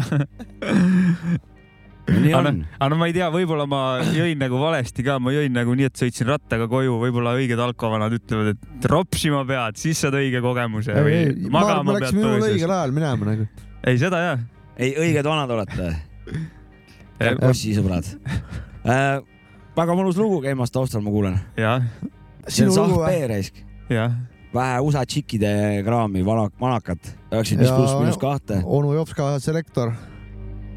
[2.07, 2.49] nii on.
[2.77, 3.81] aga no ma ei tea, võib-olla ma
[4.15, 8.15] jõin nagu valesti ka, ma jõin nagu nii, et sõitsin rattaga koju, võib-olla õiged alkovanad
[8.17, 12.69] ütlevad, et ropsima pead, siis saad õige kogemuse või ma magama me pead õigel.
[12.69, 13.49] ajal minema nagu.
[13.81, 14.45] ei, seda jah.
[14.77, 15.95] ei, õiged vanad olete.
[17.19, 18.05] Kärkossi sõbrad
[18.85, 19.21] äh,.
[19.77, 21.39] väga mõnus lugu käimas taustal, ma kuulen.
[22.47, 23.21] see on sinu lugu Sahp või?
[23.23, 24.13] E-raisk, jah.
[24.53, 25.51] vähe USA tšikkide
[25.85, 27.01] kraami, vana, vanakat,
[27.31, 29.91] üheksakümmend viis Ja- pluss miinus kahte onu Jopska selektor.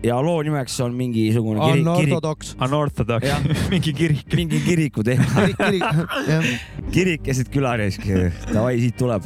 [0.04, 2.54] ja loo nimeks on mingisugune kirik, kirik, Unorthodox.
[2.60, 3.24] Unorthodox
[3.72, 4.24] mingi kirik.
[4.36, 6.44] mingi kiriku teema, kirik, kirik,
[6.94, 8.04] kirik keset külaraisk,
[8.52, 9.22] davai, siit tuleb.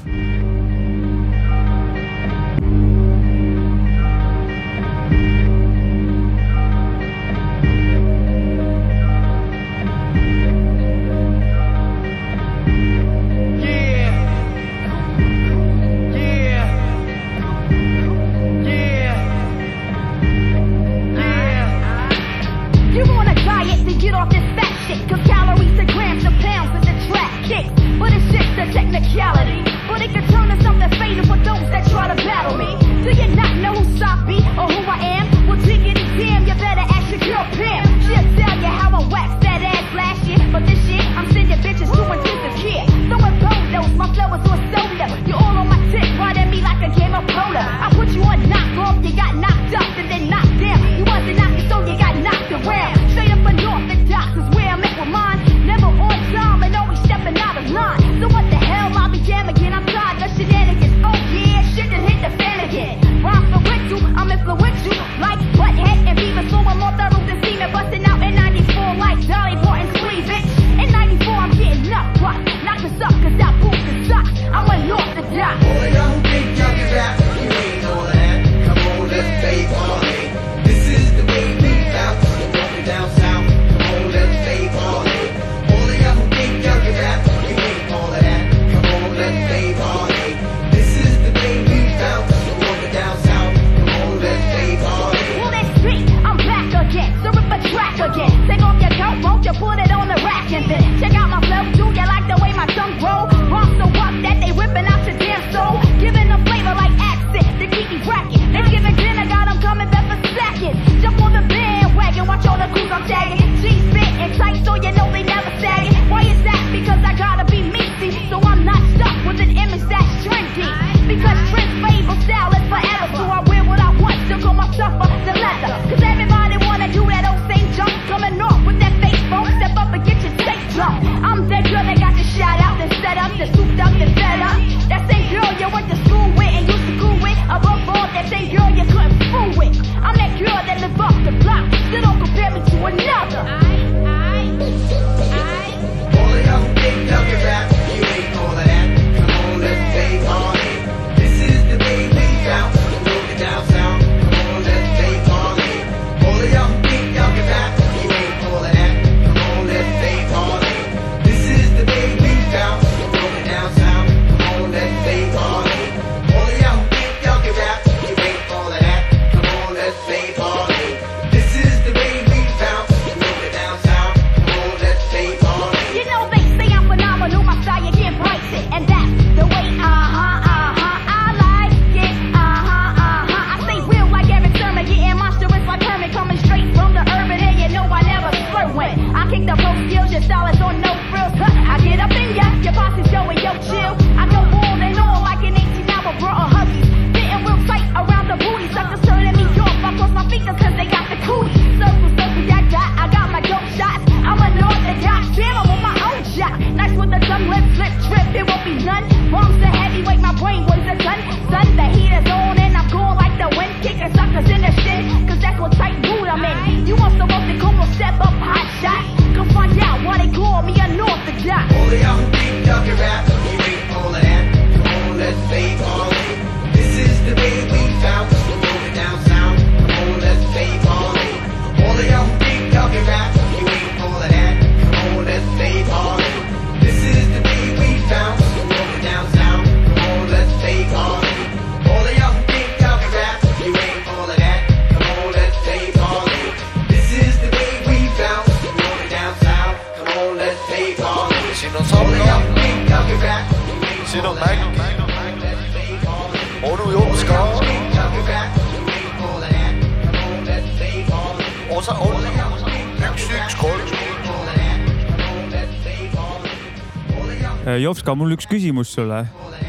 [267.95, 269.21] Äh, Jopska, mul üks küsimus sulle.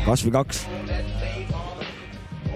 [0.05, 0.63] kas või kaks.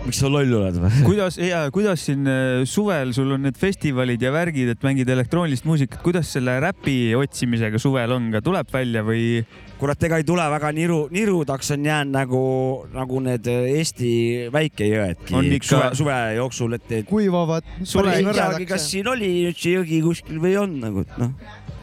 [0.02, 0.90] miks sa loll oled või?
[1.06, 1.38] kuidas,
[1.76, 6.32] kuidas siin äh, suvel sul on need festivalid ja värgid, et mängid elektroonilist muusikat, kuidas
[6.34, 9.44] selle räpi otsimisega suvel on, ka tuleb välja või?
[9.80, 12.42] kurat, ega ei tule väga niru, nirudaks on jäänud nagu,
[12.96, 14.12] nagu need Eesti
[14.52, 17.70] väikejõedki On ikka- suve, suve jooksul, et, et kuivavad.
[18.74, 21.38] Kas siin oli nüüd see jõgi kuskil või on nagu, et noh.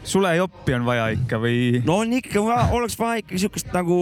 [0.07, 1.81] Sulejoppi on vaja ikka või?
[1.85, 3.99] no on ikka vaja, oleks vaja ikka siukest nagu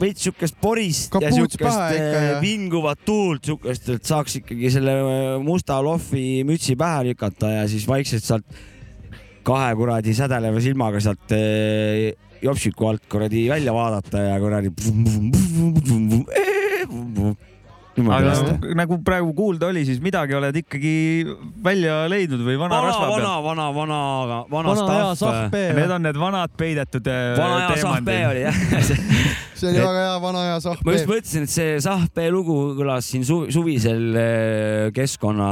[0.00, 4.96] veits siukest porist ja Kapuuts siukest eh, ja- vinguvat tuult, siukest, et saaks ikkagi selle
[5.00, 8.62] eh, musta lohvi mütsi pähe lükata ja siis vaikselt sealt
[9.46, 12.10] kahe kuradi sädeleva silmaga sealt eh,
[12.44, 14.72] jopsiku alt kuradi välja vaadata ja kuradi.
[18.02, 18.74] Aga lasta.
[18.74, 20.94] nagu praegu kuulda oli, siis midagi oled ikkagi
[21.64, 23.98] välja leidnud või vana, vana, rasva vana peal?, vana, vana,
[24.50, 24.76] vana vana
[25.14, 25.22] stuff.
[25.22, 25.64] sahpe.
[25.78, 28.62] Need on need vanad peidetud äh, vana hea sahpe oli jah.
[29.58, 30.96] see oli väga hea vana hea ma just sahpe.
[31.14, 35.50] mõtlesin, et see Sahpe lugu kõlas siin su suvisel eh, keskkonna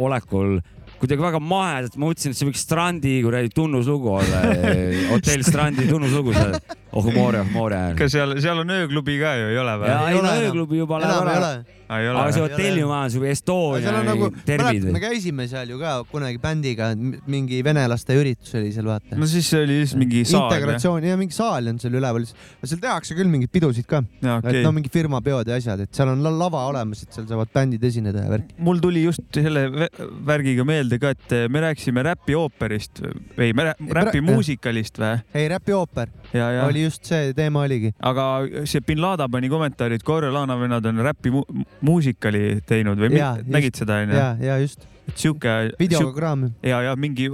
[0.00, 0.60] olekul
[1.00, 4.42] kuidagi väga mahedalt, ma mõtlesin, et see võiks Strandi kuradi tunnuslugu olla,
[5.14, 6.58] hotell Strandi tunnuslugu seal.
[6.92, 7.80] Oh humoore, humoore.
[7.98, 9.98] kas seal, seal on ööklubi ka ju, ei ole või ja?
[10.10, 11.50] Ei no ööklubi juba läheb ära.
[11.90, 12.48] aga see või?
[12.48, 16.90] hotellimajandus või Estonia seal on nagu, tervid me käisime seal ju ka kunagi bändiga,
[17.30, 19.18] mingi venelaste üritus oli seal, vaata.
[19.18, 20.46] no siis see oli siis mingi jah?
[20.46, 24.50] integratsioon ja mingi saal on seal üleval, seal tehakse küll mingeid pidusid ka, jaa, et
[24.50, 24.74] okei no.
[24.76, 27.86] mingi firma peod ja asjad, et seal on la- lava olemas, et seal saavad bändid
[27.90, 28.54] esineda ja värk.
[28.58, 29.90] mul tuli just selle vä-
[30.26, 33.02] värgiga meelde ka, et me rääkisime räpiooperist
[33.38, 35.18] või me räpimuusikalist või?
[35.34, 37.92] ei, räpiooper ja, ja, oli just see teema oligi.
[38.02, 38.26] aga
[38.64, 41.44] see bin Laden pani kommentaari, et Coriolanna vennad on räpi mu
[41.86, 44.16] muusikali teinud või Jaa, mi- nägid seda onju?
[44.16, 46.50] ja, ja just, et sihuke, videogramm.
[46.62, 47.28] ja, ja mingi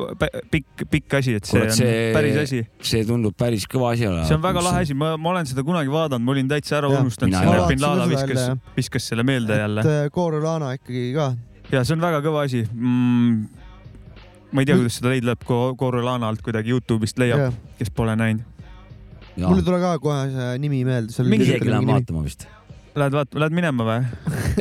[0.51, 2.63] pikk, pikk asi, et see Kurat, on see- päris asi.
[2.93, 4.29] see tundub päris kõva asi olevat.
[4.31, 6.93] see on väga lahe asi, ma, ma olen seda kunagi vaadanud, ma olin täitsa ära
[6.93, 11.07] Jah, unustanud ei bin seda viskas jälle,, viskas selle meelde jälle et äh, Corolana ikkagi
[11.17, 11.31] ka.
[11.73, 13.47] ja see on väga kõva asi mm,.
[14.53, 15.49] ma ei tea, kuidas seda leida läheb,
[15.81, 18.56] Corolana alt kuidagi Youtube'ist leiab, kes pole näinud.
[19.37, 21.25] Mul ei tule ka kohe see nimi meelde.
[21.29, 22.47] mingi isegi lähen vaatama vist.
[22.97, 24.05] Lähed vaat-, lähed minema või?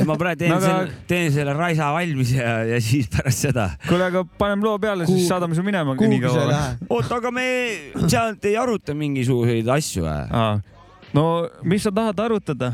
[0.06, 3.70] ma praegu teen No aga- selle, teen selle raisa valmis ja, ja siis pärast seda.
[3.88, 7.46] kuule, aga paneme loo peale, siis Kuhu- saadame su minema oota, aga me
[8.12, 10.60] sealt ei aruta mingisuguseid asju või?
[11.16, 11.24] no
[11.64, 12.74] mis sa tahad arutada?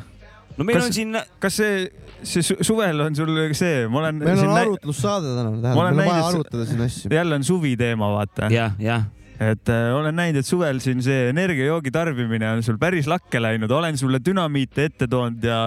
[0.58, 1.92] no meil Kas- on siin, kas see,
[2.24, 6.10] see su- suvel on sul see, ma olen meil on arutlussaade täna, Ma tähendab, meil
[6.10, 7.14] on vaja arutada siin asju.
[7.14, 8.50] jälle on suvi teema, vaata.
[8.50, 9.06] jah, jah.
[9.42, 13.72] Et äh, olen näinud, et suvel siin see energiajoogi tarbimine on sul päris lakke läinud,
[13.74, 15.62] olen sulle dünamiite ette toonud ja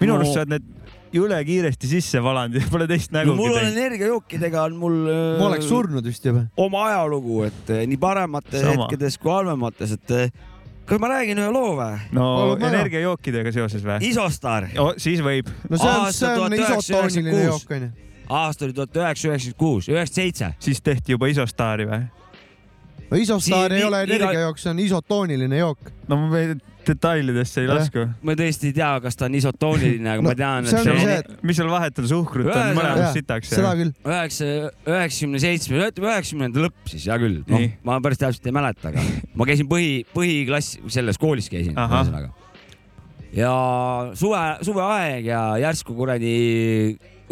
[0.00, 0.70] minu No- arust sa oled need
[1.14, 4.96] jõle kiiresti sisse valanud ja pole teist no nägugi mul on energiajookidega on mul.
[5.38, 6.46] ma oleks surnud vist juba.
[6.56, 8.88] oma ajalugu, et eh, nii paremates Sama.
[8.88, 10.32] hetkedes kui halvemates, et eh,
[10.88, 12.00] kas ma räägin ühe loo või?
[12.16, 14.00] no energiajookidega seoses või?
[14.10, 15.52] Isostar, siis võib.
[15.68, 16.88] no see on, see on 1996.
[16.88, 17.92] isotooniline jook onju.
[18.40, 20.52] aasta oli tuhat üheksasada üheksakümmend kuus, üheksakümmend seitse.
[20.58, 22.02] siis tehti juba Isostari või?
[23.14, 25.92] No Isostar Siin ei ole iga- energiajook, see on isotooniline jook.
[26.10, 28.02] no ma ei- detailidesse ei lasku.
[28.26, 30.82] ma tõesti ei tea, kas ta on isotooniline, aga No ma tean, et on see
[30.84, 33.48] see, on et- mis seal vahet on, suhkrut on Ühesõnaga- mõlemas sitaks.
[33.54, 33.92] seda küll.
[34.04, 34.50] üheksa,
[34.84, 37.38] üheksakümne seitsme, ütleme üheksakümnenda lõpp siis, hea küll.
[37.48, 39.00] noh ma päris täpselt ei mäleta, aga
[39.34, 42.34] ma käisin põhi, põhiklass, selles koolis käisin, ühesõnaga.
[43.32, 43.54] ja
[44.18, 46.34] suve, suveaeg ja järsku kuradi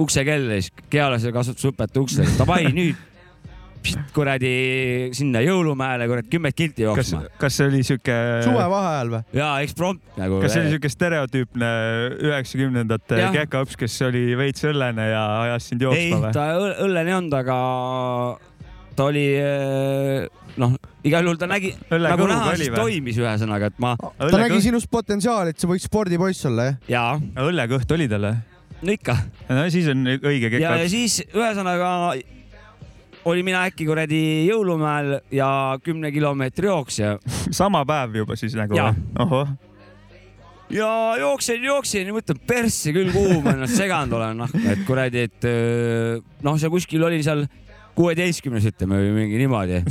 [0.01, 2.97] uksekell ja siis kehalise kasvatuse õpetaja uksel, davai nüüd
[4.15, 4.53] kuradi
[5.17, 9.23] sinna jõulumäele kurat kümmet kilti kas jooksma., kas see oli siuke, suvevaheajal või?
[9.39, 10.41] ja eksprompt nagu.
[10.45, 11.73] kas see oli siuke stereotüüpne
[12.29, 13.35] üheksakümnendate Jah.
[13.41, 16.37] käkaõps, kes oli veits õllene ja ajas sind ei jooksma, või?
[16.37, 17.59] ta õl- õllene ei olnud, aga
[18.97, 20.27] ta oli äh,
[20.61, 20.77] noh,
[21.09, 22.81] igal juhul ta nägi, nagu näha, siis või?
[22.83, 27.19] toimis ühesõnaga, et ma ta nägi sinust potentsiaali, et sa võiks spordipoiss olla, jah?
[27.27, 28.37] ja õllekõht oli tal või?
[28.83, 29.17] no ikka
[29.49, 31.91] no siis on õige ja, ja siis ühesõnaga
[33.25, 37.19] oli mina äkki kuradi jõulumäel ja kümne kilomeetri jooksja
[37.61, 39.53] sama päev juba siis nagu ohoh,
[40.73, 40.89] ja
[41.21, 45.47] jooksin, jooksin ja mõtlen persse küll, kuhu ma ennast seganud olen, noh, et kuradi, et
[46.43, 47.45] noh, see kuskil oli seal
[47.97, 49.83] kuueteistkümnes, ütleme või mingi niimoodi.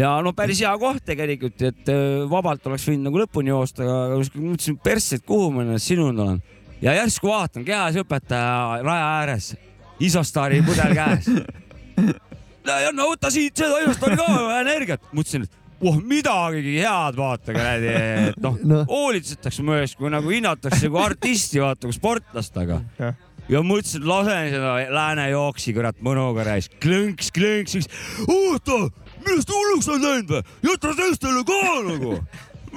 [0.00, 1.92] ja no päris hea koht tegelikult, et
[2.30, 6.24] vabalt oleks võinud nagu lõpuni joosta, aga kuskil mõtlesin persse, et kuhu ma ennast sinunud
[6.24, 6.42] olen.
[6.80, 9.54] ja järsku vaatan kehas õpetaja raja ääres,
[10.02, 11.28] Isostari pudel käes.
[12.66, 14.28] ja no võta siit seda Isostari ka,
[14.60, 15.02] energiat.
[15.12, 18.62] mõtlesin, et oh midagigi head, vaata kuradi, et noh Noh.
[18.70, 23.18] no., hoolitsetakse mu eest, kui nagu hinnatakse kui artisti, vaata kui sportlast, aga Jah.
[23.50, 27.90] ja mõtlesin, et lasen seda lääne jooksi kurat mõnuga reis, klõnks, klõnks, siis
[28.28, 28.78] oota,
[29.26, 32.14] millest hulluks on läinud või, jäta teistele ka nagu.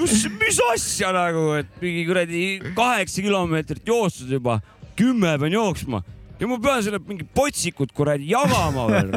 [0.02, 2.42] mis, mis asja nagu, et mingi kuradi
[2.76, 4.60] kaheksa kilomeetrit joostud juba,
[4.98, 6.02] kümme pean jooksma
[6.40, 9.14] ja ma pean selle mingi potsikut kuradi jagama veel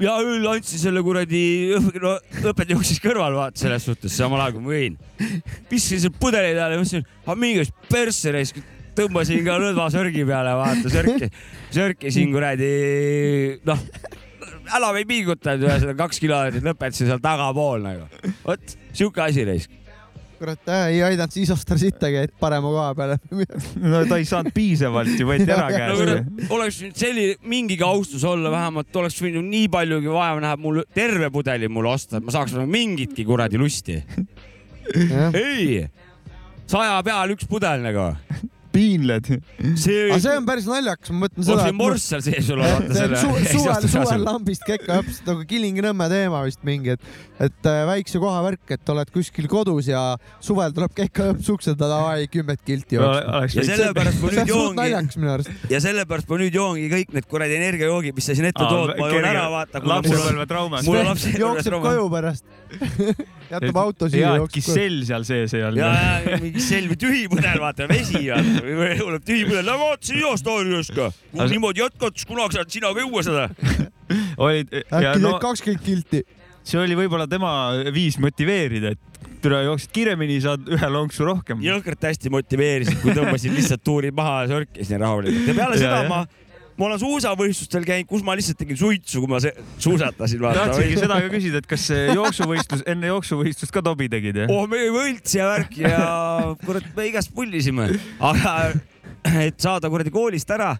[0.00, 1.42] ja ööl andsin selle kuradi,
[2.02, 4.96] no õpetaja jooksis kõrval, vaata selles suhtes samal ajal kui ma jõin.
[5.70, 8.54] viskasin selle pudeli peale mõtlesin, aga mingi persse reis,
[8.96, 11.28] tõmbasin ka lõdvasörgi peale, vaata sörki,
[11.76, 12.72] sörkisin kuradi,
[13.68, 13.84] noh,
[14.72, 18.08] enam ei pingutanud, ühesõnaga kaks kilomeetrit lõpetasin seal tagapool nagu.
[18.46, 19.68] vot sihuke asi reis.
[20.42, 23.18] kurat, ei aidanud siis Isostar sittagi, et parema koha peale.
[23.92, 27.86] no ta ei saanud piisavalt ju, võeti ära no käest kurat, oleks võinud selline mingigi
[27.86, 32.26] austus olla, vähemalt oleks võinud nii paljugi vaeva näha, mul terve pudeli mulle osta, et
[32.26, 34.00] ma saaks mingitki kuradi lusti.
[35.38, 35.84] ei,
[36.70, 38.10] saja peal üks pudel nagu.
[38.72, 39.28] piinled.
[39.78, 41.58] see aga see on päris naljakas, ma mõtlen seda.
[41.58, 43.20] oleks morss seal sees olla, vaata selle.
[43.54, 47.10] suvel, suvel lambist kekka õppis nagu Kilingi-Nõmme teema vist mingi, et,
[47.48, 50.02] et äh, väikse koha värk, et oled kuskil kodus ja
[50.42, 53.44] suvel tuleb kekka õpp sukseda, davai, kümmet kilti jooksma.
[53.46, 57.58] ja sellepärast ma see nüüd on joongi ja sellepärast ma nüüd joongi kõik need kuradi
[57.58, 59.84] energiajoogid, mis sa siin ette tood, ma joon ära, vaata.
[59.92, 60.88] lapsepõlvetraumas.
[60.88, 61.68] mul on lapsepõlvetraumas.
[61.68, 62.44] jookseb koju pärast.
[63.52, 65.82] jätab auto siia hea, et kissell seal sees ei ja, olnud.
[65.82, 70.94] ja mingi selvi tühi pudel, vaata vesi, või tuleb tühi pudel, no vaatasin heast aariast
[70.96, 71.08] ka.
[71.32, 73.48] kui niimoodi jätkad, siis kunagi saad sina ka juua seda.
[74.44, 76.22] olid ja äkki teed no kakskümmend kilti.
[76.62, 77.52] see oli võib-olla tema
[77.94, 81.62] viis motiveerida, et türa jooksid kiiremini, saad ühe lonksu rohkem.
[81.64, 86.22] jõhkralt hästi motiveerisid, kui tõmbasin lihtsalt tuuri maha ja sörkisin rahulikult ja peale seda ma,
[86.78, 91.02] ma olen suusavõistlustel käinud, kus ma lihtsalt tegin suitsu, kui ma se- suusatasin, tahtsingi vaata.
[91.04, 94.52] seda ka küsida, et kas see jooksuvõistlus, enne jooksuvõistlust ka tobi tegid jah?
[94.52, 96.00] oh, me võlts ja värk ja
[96.64, 97.90] kurat, me igast pullisime,
[98.32, 98.56] aga
[99.46, 100.72] et saada kuradi koolist ära,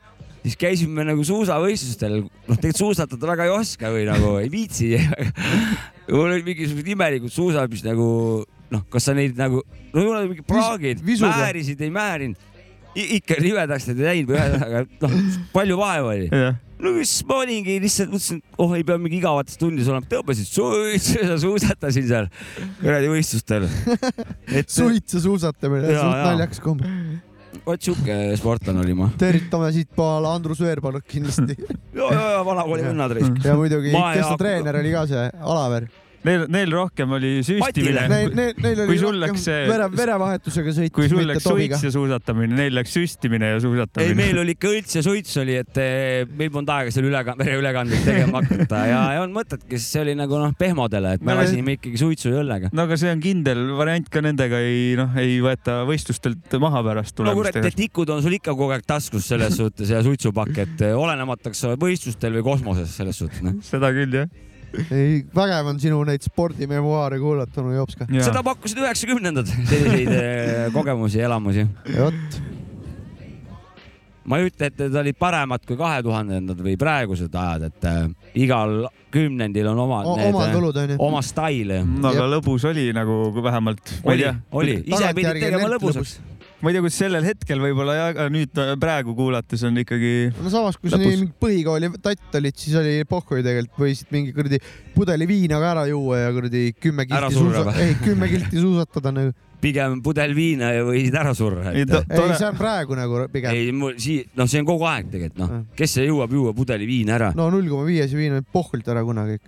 [0.43, 4.95] siis käisime nagu suusavõistlustel, noh, tegelikult suusatada väga ei oska või nagu ei viitsi.
[6.11, 8.09] mul olid mingisugused imelikud suusad, mis nagu
[8.73, 9.61] noh, kas sa neid nagu,
[9.93, 12.49] no mul olid mingid praagid, määrisid, ei määrinud.
[12.97, 15.17] Ikka libedaks need ei läinud või ühesõnaga, noh,
[15.55, 16.29] palju vaeva oli.
[16.29, 20.09] jah, no siis ma olingi lihtsalt mõtlesin, et oh, ei pea mingi igavates tundides olema,
[20.11, 22.31] tõmbasin suitsu ja suusatasin seal
[22.81, 23.69] kuradi võistlustel.
[24.59, 26.91] et suitsu suusatamine, suht naljakas kombe.
[27.67, 29.11] vot siuke sportlane oli ma.
[29.21, 31.57] tervitame siitpool Andrus Veerpalut kindlasti.
[31.99, 33.43] ja, ja, ja vanakooli vennad raisk.
[33.47, 35.89] ja muidugi, kes ta treener oli ka see, Alaver.
[36.27, 38.05] neil, neil rohkem oli süstimine.
[38.11, 40.93] Neil, neil, neil kui oli sul rohkem läks see- vere, verevahetusega sõit.
[40.95, 44.15] kui sul läks suits ja suusatamine, neil läks süstimine ja ei, suusatamine.
[44.19, 48.05] meil oli ikka õlts ja suits oli, et eh, meil polnud aega seal ülekan-, vereülekandeid
[48.07, 51.39] tegema hakata ja ei olnud mõtet, kes see oli nagu noh, pehmodele, et me Me-
[51.43, 52.71] lasime ikkagi suitsu ja õllega.
[52.73, 57.19] no aga see on kindel variant ka nendega ei noh, ei võeta võistlustelt maha pärast
[57.19, 57.79] no kurat, tulemustega et.
[57.83, 61.65] tikud on sul ikka kogu aeg taskus selles suhtes ja suitsupakk, et eh, olenemata, kas
[61.65, 63.59] sa oled võistlustel või kosmoses selles suhtes, noh.
[63.67, 64.29] seda küll jah.
[64.99, 68.09] ei, vägev on sinu neid spordimemuaare kuulata, onu Jops ka.
[68.13, 71.67] seda pakkusid üheksakümnendad, selliseid eh, kogemusi ja elamusi.
[71.97, 72.41] vot,
[74.25, 78.03] ma ei ütle, et need olid paremad kui kahe tuhandendad või praegused ajad, et äh,
[78.45, 80.99] igal kümnendil on omad need omad äh, võlud onju.
[81.05, 81.75] oma stail.
[81.85, 83.97] no aga lõbus oli nagu vähemalt.
[84.07, 84.29] oli
[84.63, 86.19] oli, ise pidid tegema lõbusaks.
[86.63, 90.51] Ma ei tea, kuidas sellel hetkel võib-olla jah, aga nüüd praegu kuulates on ikkagi no
[90.53, 94.61] samas, kui sa nii mingi põhikooli tatt olid, siis oli pohhui tegelikult, võisid mingi kuradi
[94.95, 97.87] pudeli viina ka ära juua ja kuradi kümme kilti surra suusa-, või?
[97.89, 99.33] ei kümme kilti suusatada nagu.
[99.63, 101.73] pigem pudel viina ja võisid ära surra.
[101.73, 103.57] Ei, et ei, see on praegu nagu pigem.
[103.59, 106.53] ei, mul sii-, noh, see on kogu aeg tegelikult noh Mm., kes see jõuab juua
[106.57, 107.33] pudeli viina ära?
[107.37, 109.41] no null koma viies viin on pohhult ära kunagi.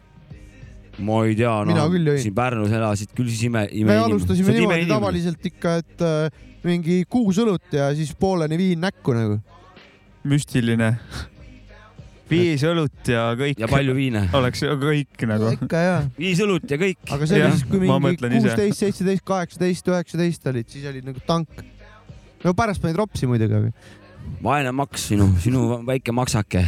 [0.98, 2.18] ma ei tea, Mina no küll jõin.
[2.26, 4.90] siin Pärnus elasid küll siis ime, ime me alustasime niimoodi.
[4.90, 9.38] tavaliselt ikka, et äh, mingi kuus õlut ja siis pooleni viin näkku nagu.
[10.24, 10.94] müstiline.
[12.30, 13.60] viis õlut ja kõik.
[13.60, 14.28] ja palju viine.
[14.32, 15.52] oleks ju kõik nagu.
[15.58, 16.00] ikka jaa.
[16.18, 17.02] viis õlut ja kõik.
[17.10, 21.20] aga see oli siis, kui ma mingi kuusteist, seitseteist, kaheksateist, üheksateist olid, siis oli nagu
[21.26, 21.62] tank.
[22.44, 23.72] no pärast panid ropsi muidugi, aga
[24.44, 26.64] vaene maks sinu, sinu väike maksake,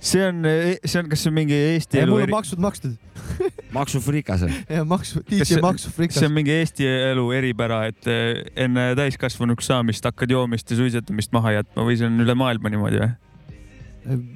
[0.00, 0.42] see on,
[0.84, 2.94] see on, kas see on mingi Eesti ei, elu mul on, maksud makstud.
[3.78, 4.44] maksufrikas.
[4.68, 6.32] ja maksu, Kas DJ see- maksu see on.
[6.36, 11.84] mingi Eesti elu eripära, et eh, enne täiskasvanuks saamist hakkad joomist ja suitsetamist maha jätma
[11.86, 13.10] või see on üle maailma niimoodi või?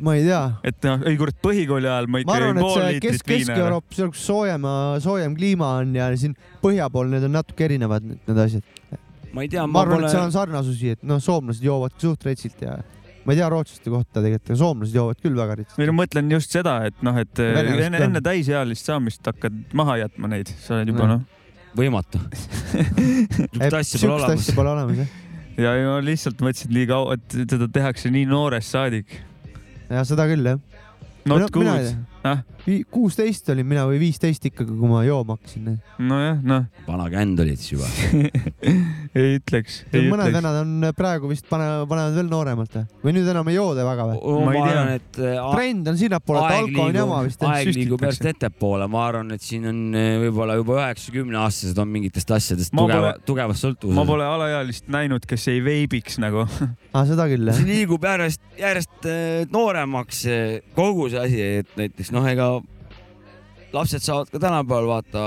[0.04, 0.42] ma ei tea.
[0.68, 3.14] et noh, ei kurat, põhikooli ajal ma ma ikka arvan, jõin et pool see liitrit
[3.14, 3.46] Kesk, viina.
[3.48, 4.66] Kesk-Euroopa, seal kus soojem,
[5.00, 8.66] soojem kliima on ja siin põhja pool need on natuke erinevad, need asjad.
[9.32, 11.96] ma ei tea, ma ma arvan, pole et seal on sarnasusi, et noh, soomlased joovad
[11.96, 12.76] ka suht retsilt ja
[13.25, 15.89] ma ei tea rootslaste kohta tegelikult, aga soomlased joovad küll väga või retsilt.
[15.89, 19.99] no mõtlen just seda, et noh, et eh, Venelased enne, enne täisealist saamist hakkad maha
[20.05, 21.27] jätma neid, sa oled juba noh.
[21.79, 22.22] võimatu.
[22.79, 24.57] sihukest asja pole olemas asja.
[24.59, 25.14] pole olemas jah.
[25.57, 29.20] ja, ja ma lihtsalt mõtlesin, nii kaua, et seda tehakse nii noorest saadik.
[29.89, 30.61] ja seda küll jah.
[31.25, 32.13] Not No ei good.
[32.25, 32.77] Tea.
[32.91, 35.75] kuusteist olin mina või viisteist ikkagi, kui ma jooma hakkasin.
[36.01, 37.89] nojah, noh, vana känd olid siis juba.
[39.18, 43.14] ei ütleks, mõned vennad on praegu vist pane-, panevad veel nooremalt või?
[43.14, 44.18] nüüd enam ei jooda väga või?
[44.45, 44.85] Ma ei ma tea.
[44.99, 45.20] et
[45.55, 47.45] trend on sinnapoole, et alko on jama vist.
[47.49, 51.93] aeg liigub järjest ettepoole, ma arvan, et siin on eh, võib-olla juba üheksakümne aastased on
[51.95, 54.09] mingitest asjadest Ma tugeva tugevas ma sõltuvuses.
[54.09, 56.47] pole alaealist näinud, kes ei veibiks nagu.
[56.49, 57.66] aa, Ah, seda küll jah see.
[57.68, 62.48] liigub järjest, järjest eh, nooremaks see- kogu see asi, et näiteks noh, ega
[63.74, 65.22] lapsed saavad ka tänapäeval vaata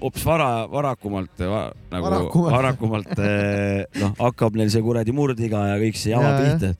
[0.00, 2.54] hoopis vara, varakumalt va, nagu Varakumalt.
[2.56, 6.40] varakumalt eh, noh, hakkab neil see kuradi murdiga ja kõik see jama jah.
[6.40, 6.72] pihta.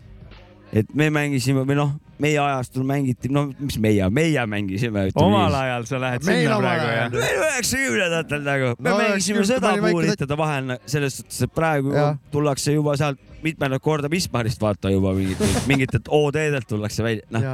[0.80, 1.92] et me mängisime või noh,
[2.24, 5.08] meie ajastul mängiti, no mis meie, meie mängisime.
[5.20, 7.12] omal ajal sa lähed Meil sinna praegu jah?
[7.12, 12.16] veel üheksakümnendatel nagu, me No mängisime 90 seda puuritada vahel selles suhtes, et praegu Jah.
[12.32, 17.44] tullakse juba sealt mitmendat korda Wismarist vaata juba mingit, mingitelt OD-delt tullakse välja, noh.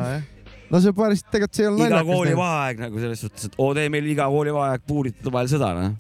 [0.71, 2.14] ja, no see päris, tegelikult see ei ole iga naljakas.
[2.14, 5.97] koolivaheaeg nagu selles suhtes, et OD meil iga koolivaheaeg puuritada vahel sõda, noh.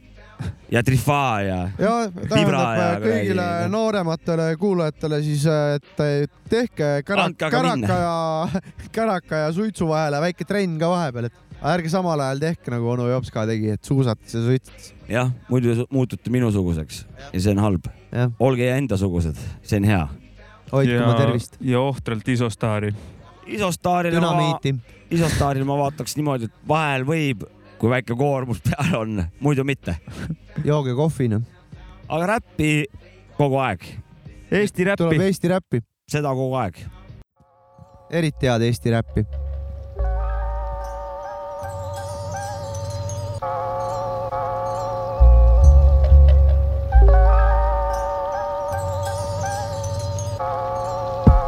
[0.72, 5.90] ja Trifaa ja ja ja tähendab kõigile kuradi- noorematele kuulajatele siis, et
[6.48, 7.86] tehke kära- Andke aga minna.
[7.90, 8.62] käraka ja,
[8.96, 13.10] käraka ja suitsu vahele väike trenn ka vahepeal, et ärge samal ajal tehke nagu onu
[13.10, 14.94] Jops ka tegi, et suusatas ja suitsatas.
[15.10, 17.04] jah, muidu muutute minusuguseks
[17.34, 17.90] ja see on halb.
[18.40, 20.04] olge endasugused, see on hea.
[20.72, 21.56] hoidke oma tervist.
[21.60, 22.94] ja ohtralt isostaari.
[23.56, 24.74] Isostaarile ma, dünamiiti.
[25.10, 27.44] isostaaril ma vaataks niimoodi, et vahel võib,
[27.80, 29.96] kui väike koormus peal on, muidu mitte.
[30.64, 31.44] jooge kohvi, noh.
[32.08, 32.72] aga räppi
[33.38, 33.86] kogu aeg,
[34.50, 35.22] Eesti tuleb räppi.
[35.28, 36.82] Eesti räppi, seda kogu aeg.
[38.10, 39.26] eriti head Eesti räppi.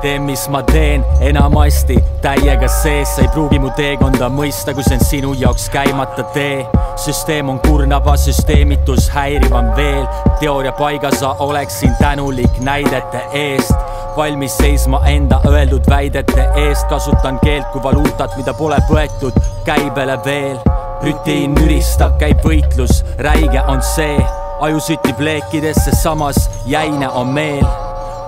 [0.03, 4.99] teen, mis ma teen, enamasti täiega sees, sa ei pruugi mu teekonda mõista, kui see
[4.99, 6.65] on sinu jaoks käimata tee.
[6.99, 10.07] süsteem on kurnava süsteemitus häirivam veel,
[10.41, 13.75] teooria paigas sa oleksin tänulik näidete eest.
[14.17, 20.59] Valmis seisma enda öeldud väidete eest, kasutan keelt kui valuutat, mida pole võetud käibele veel.
[21.03, 24.19] rutiin müristab, käib võitlus, räige on see,
[24.61, 27.82] aju süttib leekidesse, samas jäine on meel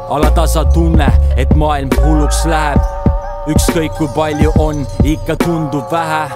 [0.09, 2.81] alatasa tunne, et maailm hulluks läheb.
[3.49, 6.29] ükskõik kui palju on, ikka tundub vähe.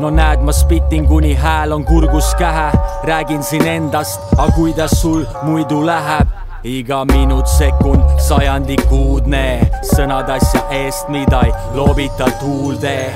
[0.00, 2.70] no näed, ma spitin, kuni hääl on kurgus kähe,
[3.04, 6.28] räägin siin endast, aga kuidas sul muidu läheb?
[6.64, 9.60] iga minut, sekund, sajandik uudne,
[9.94, 13.12] sõnad asja eest, mida ei loobita tuulde.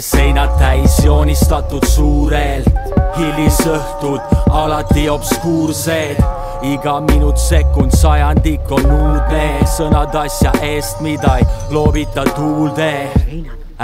[0.00, 2.68] seinad täis joonistatud suurelt,
[3.16, 9.44] hilisõhtud alati obskuursed iga minut, sekund, sajandik on uudne,
[9.76, 12.92] sõnad asja eest, mida ei loobita tuulde.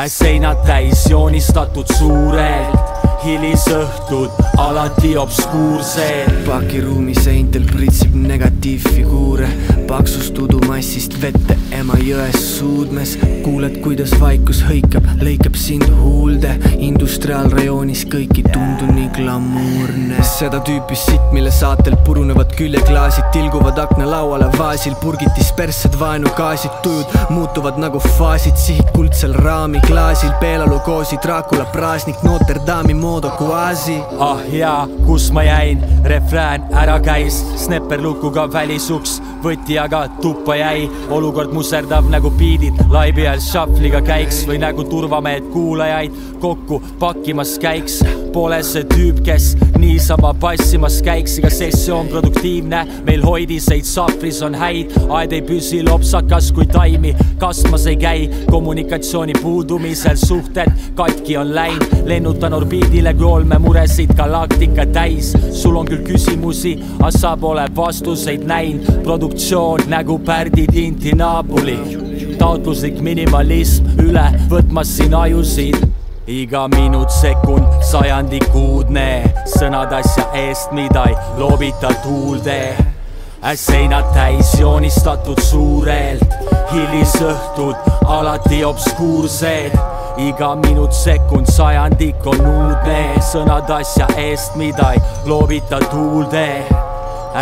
[0.06, 2.83] seinad täis joonistatud suurelt,
[3.24, 6.44] hilisõhtud alati obskuursed.
[6.44, 9.48] pakiruumi seintel pritsib negatiivfiguure,
[9.88, 13.16] paksust udumassist vette Emajões suudmes.
[13.44, 20.22] kuuled, kuidas vaikus hõikab, lõikab sind huulde, industriaalrajoonis kõik ei tundu nii glamuurne.
[20.24, 27.78] seda tüüpi sitt, mille saatel purunevad küljeklaasid, tilguvad aknalauale vaasil, purgitis perssed vaenugaasid, tujud muutuvad
[27.78, 34.02] nagu faasid, sihid kuldsel raamiklaasil, Peelalu koosi, Dracula, Praasnik, Notre Dame'i Modo Quasi.
[34.18, 41.54] ah jaa, kus ma jäin, refrään ära käis, snepperlukuga välisuks, võti aga tuppa jäi, olukord
[41.54, 48.02] muserdav nagu biidid, laivi all šahvliga käiks või nagu turvamehed kuulajaid kokku pakkimas käiks.
[48.34, 52.82] Pole see tüüp, kes niisama passimas käiks, iga sessioon produktiivne.
[53.06, 58.28] meil hoidiseid sahvris on häid, aed ei püsi lopsakas kui taimi, kasvamas ei käi.
[58.50, 62.54] kommunikatsiooni puudumisel suhted katki on läinud, lennutan
[63.04, 65.34] orbiidile kui olmemuresid galaktika täis.
[65.52, 69.02] sul on küll küsimusi, aga sa pole vastuseid näinud.
[69.02, 71.78] produktsioon nagu Pärdi Tinti naabuli
[72.38, 75.76] taotluslik minimalism üle võtmas siin ajusid
[76.26, 79.24] iga minut, sekund, sajandik uudne,
[79.58, 82.76] sõnad asja eest, mida ei loobita tuulde.
[83.54, 86.24] seinad täis joonistatud suurelt,
[86.72, 87.76] hilisõhtud
[88.06, 89.93] alati obskuursed.
[90.18, 96.64] Iga minut, sekund, sajandik on uudne, sõnad asja eest, mida ei loobita tuulde.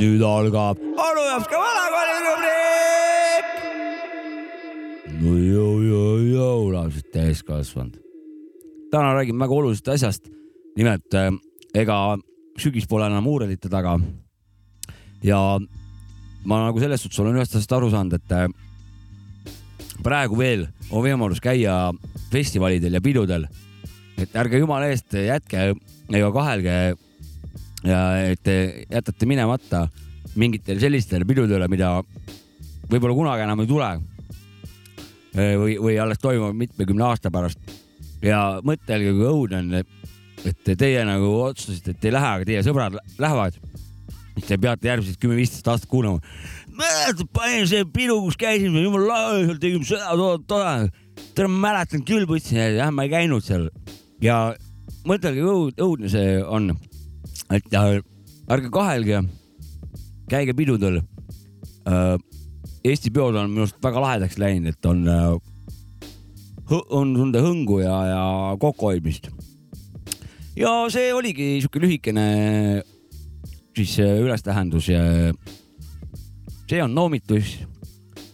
[0.01, 3.47] nüüd algab onu jaoks ka vanakooli rubriik.
[5.20, 7.99] no jõu-jõu-jõu, lapsed täiskasvanud.
[8.91, 10.30] täna räägime väga olulisest asjast.
[10.76, 11.30] nimelt äh,
[11.74, 12.16] ega
[12.57, 13.99] sügis pole enam huurelite taga.
[15.23, 15.39] Ja
[16.45, 18.49] ma nagu selles suhtes olen ühest asjast aru saanud, et äh,
[20.05, 21.93] praegu veel on võimalus käia
[22.33, 23.47] festivalidel ja pidudel.
[24.21, 25.73] et ärge jumala eest jätke
[26.11, 26.75] ega kahelge
[27.85, 29.87] ja et te jätate minemata
[30.37, 31.99] mingitele sellistele pidudele, mida
[32.91, 33.91] võib-olla kunagi enam ei tule.
[35.35, 37.59] või, või alles toimuvad mitmekümne aasta pärast.
[38.23, 39.75] ja mõtelge, kui õudne on,
[40.45, 43.57] et teie nagu otsustasite, et ei lähe, aga teie sõbrad lähevad.
[44.47, 46.20] Te peate järgmised kümme-viisteist aastat kuulama.
[46.74, 51.49] mäletad, panin see pidu, kus käisime, jumala lahe, seal tegime seda, toda, toda.
[51.49, 53.68] ma mäletan küll, mõtlesin, jah, ma ei käinud seal
[54.22, 54.55] ja
[55.09, 56.72] mõtelge, kui õudne see on
[57.51, 57.76] et
[58.51, 59.22] ärge kahelge,
[60.31, 61.03] käige pidudel
[61.87, 62.18] äh,.
[62.81, 65.35] Eesti peod on minu arust väga lahedaks läinud, et on äh,,
[66.97, 68.22] on tunda hõngu ja, ja
[68.62, 69.28] kokkuhoidmist.
[70.57, 72.24] ja see oligi sihuke lühikene
[73.77, 75.01] siis äh, ülestähendus ja
[76.71, 77.57] see on noomitus,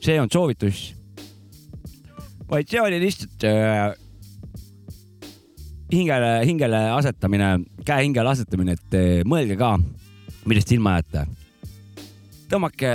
[0.04, 0.90] see on soovitus,
[2.50, 3.94] vaid see oli lihtsalt äh,
[5.92, 7.52] hingele, hingele asetamine,
[7.86, 9.76] käe hingele asetamine, et mõelge ka,
[10.46, 11.26] millest ilma jääte.
[12.50, 12.90] tõmmake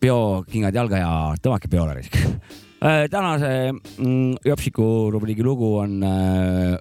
[0.00, 1.12] peokingad jalga ja
[1.42, 2.18] tõmmake peole risk.
[3.14, 6.76] tänase mm, Jopsiku rubriigi lugu on äh,,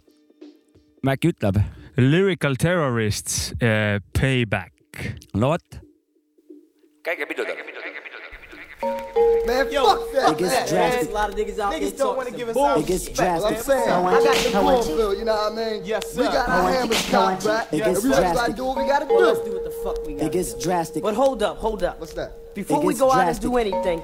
[1.04, 1.58] Maci ütleb.
[1.98, 4.73] Lyrical Terrorists uh, Payback.
[5.34, 5.62] No vot.
[7.04, 7.56] käige pidudel.
[9.48, 10.32] Man, Yo, fuck that.
[10.32, 11.10] it gets drastic.
[11.10, 12.76] A lot of niggas out Niggas don't talking wanna give us bullshit.
[12.78, 13.88] our It gets That's what I'm saying.
[13.90, 15.86] How I got the how much- cornfield, you know what I mean?
[15.86, 16.22] Yes, sir.
[16.22, 17.74] We got How our much- hammers cocked much- back.
[17.74, 19.46] it Yeah, we gotta do what we gotta Well, let's do.
[19.46, 21.02] do what the fuck we gotta It gets drastic.
[21.04, 22.00] But hold up, hold up.
[22.00, 22.32] What's that?
[22.54, 24.04] Before we gets go out and do anything,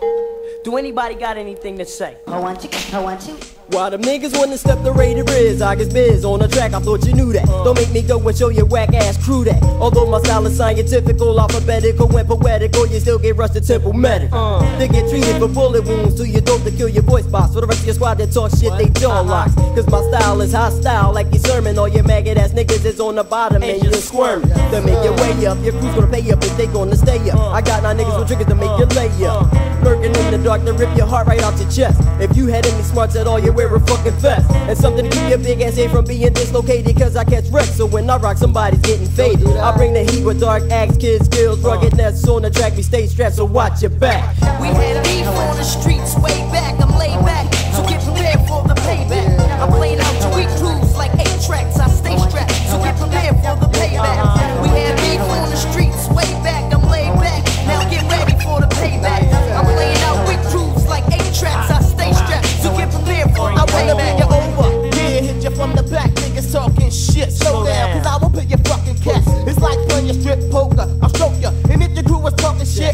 [0.64, 2.18] do anybody got anything to say?
[2.26, 3.38] I want you, I want you.
[3.68, 5.62] Why them niggas wanna step the rated riz?
[5.62, 7.48] I get biz on the track, I thought you knew that.
[7.48, 7.64] Uh.
[7.64, 9.62] Don't make me go and show your whack ass crew that.
[9.80, 14.36] Although my style is scientifical, alphabetical, and poetical, you still get rushed to temple medical.
[14.36, 14.80] Uh.
[14.80, 17.54] They get treated for bullet wounds to your dope to kill your voice box.
[17.54, 19.56] For the rest of your squad that talk shit, they jaw locks.
[19.56, 19.76] Uh-uh.
[19.76, 21.78] Cause my style is hostile, like your sermon.
[21.78, 24.50] All your maggot ass niggas is on the bottom and you're squirming.
[24.50, 25.22] To make your uh.
[25.22, 27.40] way up, your crew's gonna pay up if they gonna stay up.
[27.54, 29.54] I got nine niggas with triggers to make you lay up.
[29.54, 29.84] Uh.
[29.84, 32.00] Lurking in the dark to rip your heart right out your chest.
[32.20, 34.50] If you had any smarts at all, you wear a fucking vest.
[34.52, 36.98] And something to keep your big ass head from being dislocated.
[36.98, 39.48] Cause I catch wrecks, so when I rock, somebody's getting faded.
[39.48, 41.70] I bring the heat with dark acts, kids, skills, uh.
[41.70, 42.76] ruggedness on the track.
[42.76, 44.36] We stay strapped, so watch your back.
[44.60, 46.80] We had beef on the streets way back.
[46.82, 47.99] I'm laid back, so get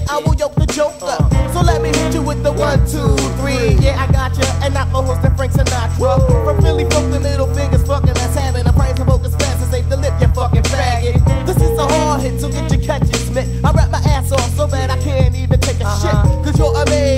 [0.10, 1.18] I will yoke the joker.
[1.53, 3.76] So let me hit you with the one, two, three.
[3.84, 5.95] Yeah, I got you, And not my host and Frank Sinatra.
[6.43, 9.72] From Philly, from the middle fingers, fucking that's having a price of focus fast and
[9.72, 11.45] save the lip, you fucking faggot.
[11.45, 13.47] This is a hard hit, so get your catches, Smith.
[13.64, 16.14] I rap my ass off so bad I can't even take a shit.
[16.14, 16.43] Uh-huh.
[16.43, 17.14] Cause you're amazed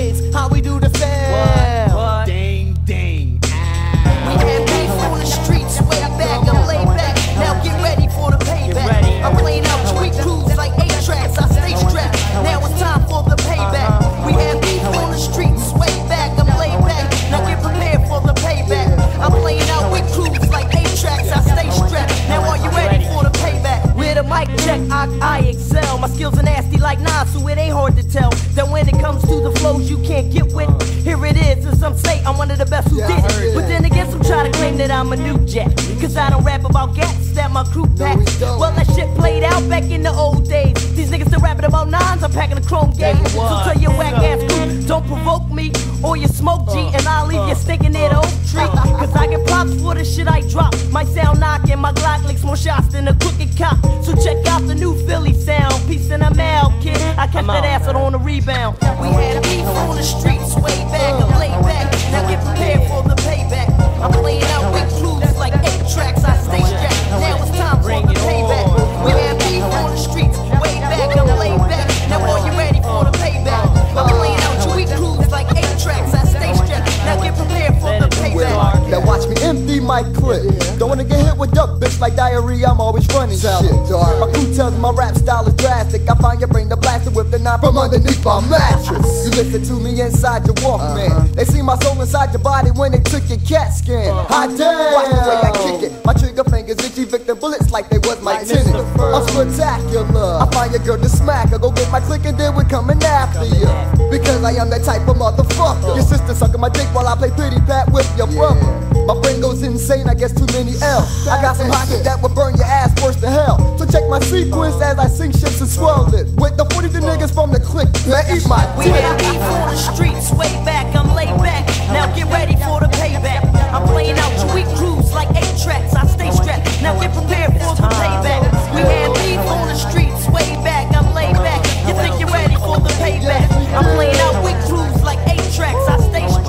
[111.28, 113.76] I got some hot that will burn your ass worse than hell.
[113.78, 115.08] So check my sequence as I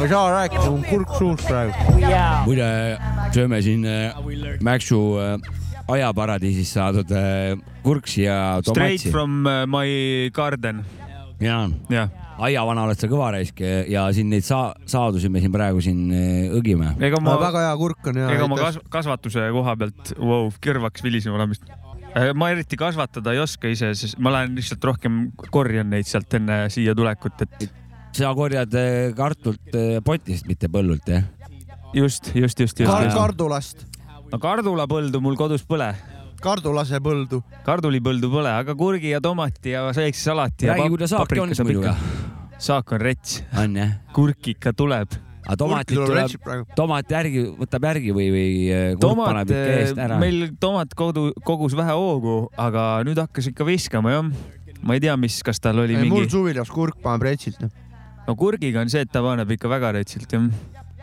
[0.09, 1.73] saa rääkida, mul on kurk suus praegu.
[2.47, 2.67] muide,
[3.35, 4.15] sööme siin äh,
[4.65, 5.35] Mäksu äh,
[5.89, 7.53] ajaparadiisist saadud äh,
[7.83, 9.11] kurksi ja Straight tomatsi.
[9.13, 10.83] from uh, my garden.
[11.39, 15.83] jaa Jah., aiavana oled sa kõva raisk ja siin neid saa-, saadusi me siin praegu
[15.83, 16.95] siin äh, õgime.
[17.05, 18.31] ega ma, väga hea kurk on ja.
[18.33, 21.69] ega ma kas, kasvatuse koha pealt wow,, kõrvaks vilisema olemist.
[22.35, 26.63] ma eriti kasvatada ei oska ise, sest ma lähen lihtsalt rohkem korjan neid sealt enne
[26.73, 27.69] siia tulekut, et
[28.15, 31.27] sa korjad äh, kartult äh, potist, mitte põllult, jah?
[31.93, 33.17] just, just, just, just Kar- just..
[33.17, 33.85] kardulast,
[34.31, 35.91] no kardulapõldu mul kodus põle,
[36.43, 37.41] kardulase põldu.
[37.65, 41.53] kardulipõldu pole, aga kurgi ja tomati ja väikse salati ja räägi, kuidas saak paprika on
[41.53, 41.95] siis saab muidu ikka.
[41.95, 42.53] ka.
[42.69, 43.97] saak on rets, on jah?
[44.15, 45.17] kurk ikka tuleb.
[45.45, 46.37] aga tomatit tuleb,
[46.77, 50.21] tomat järgi, võtab järgi või, või äh, kurk paneb ikka eest ära?
[50.21, 54.31] meil tomat kodu, kogus vähe hoogu, aga nüüd hakkas ikka viskama jah.
[54.81, 57.65] ma ei tea, mis, kas tal oli mul mingi, suvilas kurk paneb retsilt.
[58.29, 60.45] No kurgiga on see, et ta paneb ikka väga retsilt jah.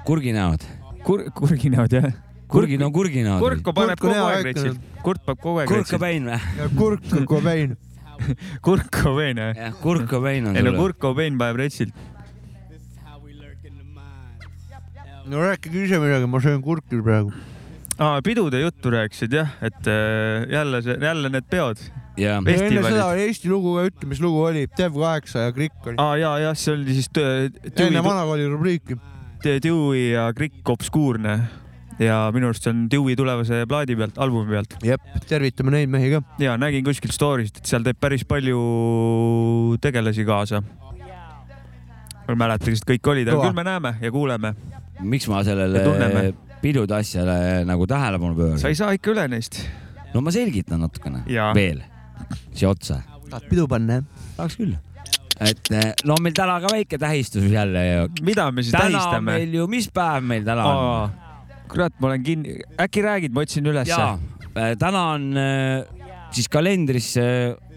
[0.07, 0.63] kurginäod.
[1.07, 2.13] Kur-, kurginäod jah.
[2.47, 3.43] kurgid on kurginäod.
[3.43, 4.53] kurku paneb kogu aeg ikka.
[4.53, 5.91] retsilt, kurk paneb kogu aeg retsilt.
[5.91, 6.71] kurkabein või?
[6.79, 7.75] kurk on kobein.
[8.67, 9.57] kurk Cobain jah?
[9.57, 10.79] jah, kurkabein on ei no sulle.
[10.85, 12.05] kurk Cobain paneb retsilt.
[15.27, 17.35] no rääkige ise midagi, ma söön kurki praegu.
[17.99, 21.83] aa, pidude juttu rääkisid jah, et äh, jälle see, jälle need peod.
[22.17, 22.41] jah.
[22.41, 24.67] enne seda oli Eesti lugu ütle, mis lugu oli.
[24.79, 25.99] Dev8 ja Krikk oli.
[26.03, 28.99] aa ja, jah, see oli siis tö- enne Dewey, vanakooli rubriiki.
[29.47, 31.37] Dewey ja Krikk Obskuurne
[32.03, 34.77] ja minu arust see on Dewey tulevase plaadi pealt, albumi pealt.
[34.85, 36.23] jep, tervitame neid mehi ka.
[36.43, 40.63] ja nägin kuskilt story'st, et seal teeb päris palju tegelasi kaasa.
[42.27, 44.55] ma ei mäleta, kes kõik olid, aga küll me näeme ja kuuleme.
[45.01, 48.69] miks ma sellele Ja pidude asjale nagu tähelepanu pööran sa?
[48.73, 49.61] ei saa ikka üle neist.
[50.15, 51.53] no ma selgitan natukene Jaa.
[51.57, 51.83] veel
[52.53, 53.01] siia otsa.
[53.31, 54.27] tahad pidu panna, jah?
[54.37, 54.77] tahaks küll.
[55.41, 58.09] et eh, no meil täna ka väike tähistus jälle ju.
[58.23, 59.33] mida me siis täna on tähistame?
[59.33, 61.11] meil ju, mis päev meil täna on?
[61.69, 63.93] kurat, ma olen kinni, äkki räägid, ma otsin ülesse.
[63.93, 64.19] jaa,
[64.79, 65.85] täna on eh,
[66.31, 67.27] siis kalendrisse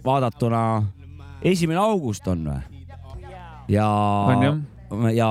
[0.06, 0.64] vaadatuna
[1.46, 2.62] esimene august on või?
[3.70, 3.88] ja
[5.14, 5.30] ja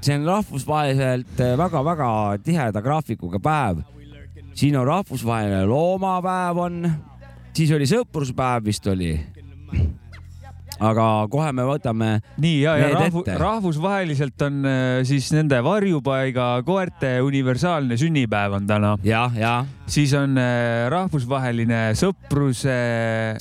[0.00, 2.10] see on rahvusvaheliselt väga-väga
[2.44, 3.82] tiheda graafikuga päev.
[4.54, 6.90] siin on rahvusvaheline loomapäev on,
[7.56, 9.12] siis oli sõpruspäev vist oli.
[10.78, 13.34] aga kohe me võtame nii ja, ja rahvu, ette.
[13.40, 18.92] rahvusvaheliselt on äh, siis nende varjupaiga koerte universaalne sünnipäev on täna.
[19.06, 19.54] jah, ja
[19.86, 22.78] siis on äh, rahvusvaheline sõpruse.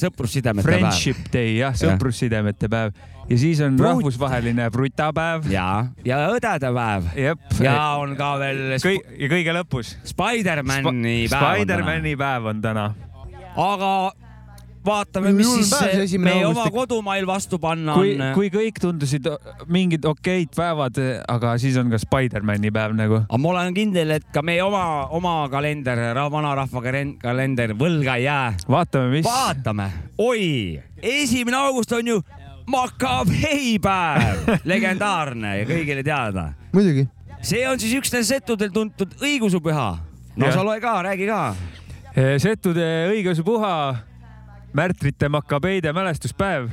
[0.01, 0.79] sõprussidemete päev.
[0.79, 2.97] Friendship Day jah, sõprussidemete päev
[3.29, 5.51] ja siis on Brut- rahvusvaheline brutapäev.
[5.51, 7.09] ja, ja õdede päev.
[7.15, 7.39] jep.
[7.59, 9.97] ja on ka veel ja kõige lõpus.
[10.07, 11.43] Spider-mani päev.
[11.59, 12.93] Spider-mani päev on täna.
[13.57, 13.91] Aga
[14.87, 18.31] vaatame, mis Julm siis päev, meie august oma kodumail vastu panna kui on,.
[18.37, 19.27] kui kõik tundusid
[19.73, 23.21] mingid okeid päevad, aga siis on ka Spider-mani päev nagu.
[23.25, 25.99] aga ma olen kindel, et ka meie oma, oma kalender,
[26.31, 28.55] vanarahva kalen- kalender võlga ei jää.
[28.69, 29.27] vaatame, mis.
[29.27, 32.21] vaatame, oi, esimene august on ju
[32.67, 36.51] makabeipäev, legendaarne ja kõigile teada.
[36.75, 37.07] muidugi.
[37.41, 39.89] see on siis üks nendest setudel tuntud õigusupüha.
[40.37, 40.55] no Jah.
[40.55, 41.41] sa loe ka, räägi ka.
[42.17, 43.73] Setude õigeusupuha,
[44.73, 46.71] märtrite makabeide mälestuspäev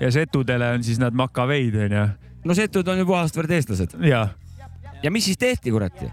[0.00, 2.04] ja setudele on siis nad makabeid onju.
[2.44, 3.96] no setud on ju puhast verd eestlased.
[4.06, 4.26] ja.
[5.02, 6.08] ja mis siis tehti, kuradi?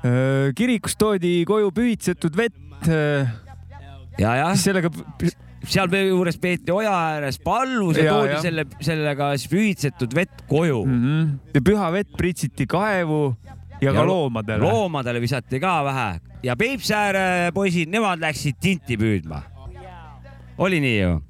[0.56, 2.90] kirikust toodi koju pühitsetud vett.
[4.20, 4.92] ja, ja sellega
[5.64, 8.42] seal juures peeti oja ääres pallus ja, Ja, toodi ja.
[8.44, 11.00] selle, sellega siis pühitsetud vett koju mm.
[11.00, 11.32] -hmm.
[11.56, 13.38] ja püha vett pritsiti kaevu
[13.82, 14.64] ja, ka lo- loomadele.
[14.64, 16.10] loomadele visati ka vähe
[16.44, 19.42] ja Peipsiääre poisid, nemad läksid tinti püüdma.
[20.58, 21.22] oli nii ju?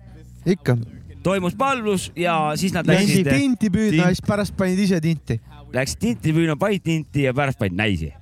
[0.45, 0.77] ikka.
[1.23, 5.39] toimus palvus ja siis nad Läksid läksid, tinti püüdma ja siis pärast panid ise tinti.
[5.73, 8.13] läksid tinti püüdma, panid tinti ja pärast panid näisi.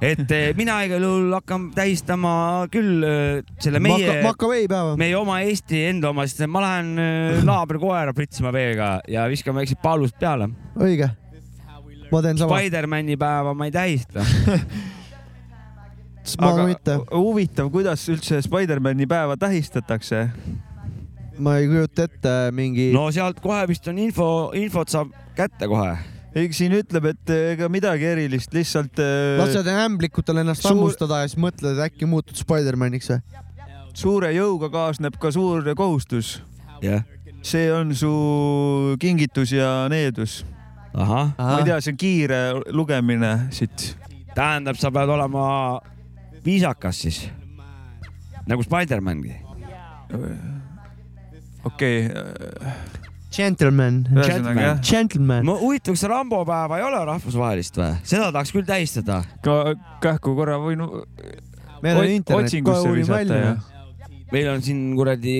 [0.00, 5.86] et eh, mina igal juhul hakkan tähistama küll eh, selle meie Maka-, meie oma Eesti
[5.88, 10.50] enda oma, sest ma lähen eh, naabri koera pritsima veega ja viskan väiksed paalust peale.
[10.76, 11.08] õige.
[12.12, 12.58] Ma teen sama.
[12.58, 14.24] Spider-man'i päeva ma ei tähista.
[16.42, 16.96] ma ka mitte.
[17.12, 20.26] huvitav, kuidas üldse Spider-man'i päeva tähistatakse?
[21.38, 22.90] ma ei kujuta ette mingi.
[22.94, 25.92] no sealt kohe vist on info, infot saab kätte kohe.
[26.36, 29.02] ei, siin ütleb, et ega midagi erilist, lihtsalt.
[29.02, 33.20] äh, lased ämblikutel ennast suur- hammustada ja siis mõtled, et äkki muutud Spider-maniks või?
[33.96, 36.40] suure jõuga kaasneb ka suur kohustus.
[36.84, 37.04] jah.
[37.46, 38.12] see on su
[39.00, 40.44] kingitus ja needus.
[40.96, 41.32] ahah.
[41.38, 42.40] ma ei tea, see on kiire
[42.74, 43.92] lugemine siit.
[44.34, 45.46] tähendab, sa pead olema
[46.44, 47.22] viisakas siis.
[48.46, 49.34] nagu Spider-mangi.
[51.64, 52.08] okei.
[53.36, 54.06] Gentleman.
[54.14, 54.78] Ühesõnaga, jah.
[54.80, 55.44] Gentleman.
[55.44, 57.92] ma huvitav, kas Rambo päeva ei ole rahvusvahelist või?
[58.06, 59.22] seda tahaks küll tähistada.
[59.44, 60.84] ka kähku korra võin
[61.82, 63.56] meil on internet, kohe visata välja ja.
[64.32, 65.36] meil on siin kuradi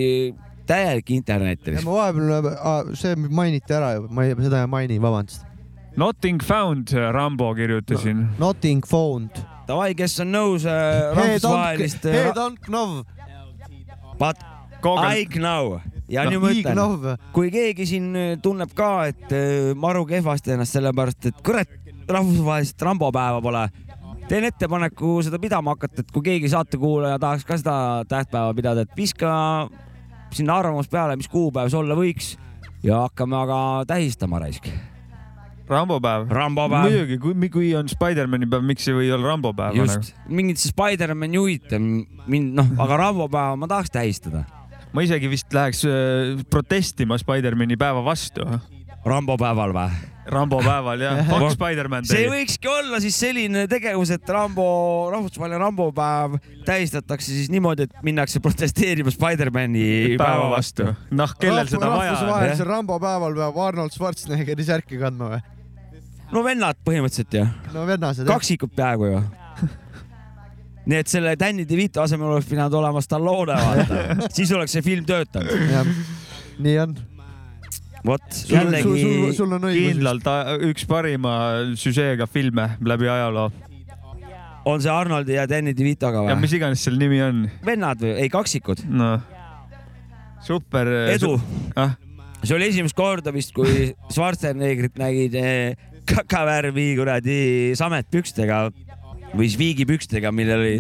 [0.69, 1.67] täielik internet.
[1.67, 5.45] ja ma vahepeal, see mainiti ära juba, ma ei, seda ei maini, vabandust.
[5.97, 8.27] Nothing found, Rambo kirjutasin.
[8.39, 9.39] Nothing found.
[9.67, 12.05] Davai, kes on nõus äh, Head on, rahvusvahelist.
[12.13, 12.99] head on knov.
[14.21, 14.43] But
[14.85, 19.73] I know ja No, nüüd ma ütlen kui keegi siin äh, tunneb ka, et äh,
[19.79, 21.73] maru kehvasti ennast sellepärast, et kurat,
[22.11, 23.65] rahvusvahelist Rambo päeva pole,
[24.31, 27.77] teen ettepaneku seda pidama hakata, et kui keegi saatekuulaja tahaks ka seda
[28.11, 29.33] tähtpäeva pidada, et viska
[30.35, 32.35] sinna arvamus peale, mis kuupäev see olla võiks
[32.87, 33.59] ja hakkame aga
[33.89, 34.69] tähistama raisk.
[35.67, 36.29] Rambo päev.
[36.31, 36.87] Rambo päev.
[36.87, 39.81] muidugi, kui, kui on Spider-man'i päev, miks ei või olla Rambo päev?
[39.81, 44.45] just, mingit see Spider-man ei huvita mind, noh, aga Rambo päeva ma tahaks tähistada.
[44.95, 48.47] ma isegi vist läheks äh, protestima Spider-man'i päeva vastu.
[49.07, 50.05] Rambo päeval või?
[50.27, 54.67] Rambo päeval jah, Fuck Spider-man see võikski olla siis selline tegevus, et Rambo,
[55.15, 56.35] rahvusvaheline Rambo päev
[56.67, 60.89] tähistatakse siis niimoodi, et minnakse protesteerima Spider-man'i päeva vastu.
[61.15, 62.19] noh, kellel seda vaja on?
[62.19, 65.43] rahvusvahelisel Rambo päeval peab Arnold Schwarzeneggeri särki kandma või?
[66.35, 67.47] no vennad põhimõtteliselt ju,
[67.77, 68.27] no vennased.
[68.27, 69.25] kaksikud peaaegu ju.
[70.91, 75.07] nii et selle Danny DeVito asemel oleks pidanud olema Stallone, vaata, siis oleks see film
[75.07, 75.95] töötanud.
[76.59, 76.99] nii on.
[78.07, 81.35] vot, sul, sul, sul, jällegi kindlalt a- üks parima
[81.79, 83.51] süžeega filme läbi ajaloo.
[84.67, 86.41] on see Arnoldi ja Danny DeVitoga ja või?
[86.43, 87.45] mis iganes selle nimi on.
[87.67, 88.85] vennad või, ei kaksikud.
[88.89, 89.21] noh,
[90.47, 90.91] super.
[91.15, 91.37] edu.
[91.77, 91.95] ah,
[92.43, 95.77] see oli esimest korda vist, kui Schwarzeneggerit nägid eh,
[96.07, 97.39] kakavärvi kuradi
[97.79, 98.67] sametpükstega
[99.35, 100.75] või siis viigipükstega, millel oli,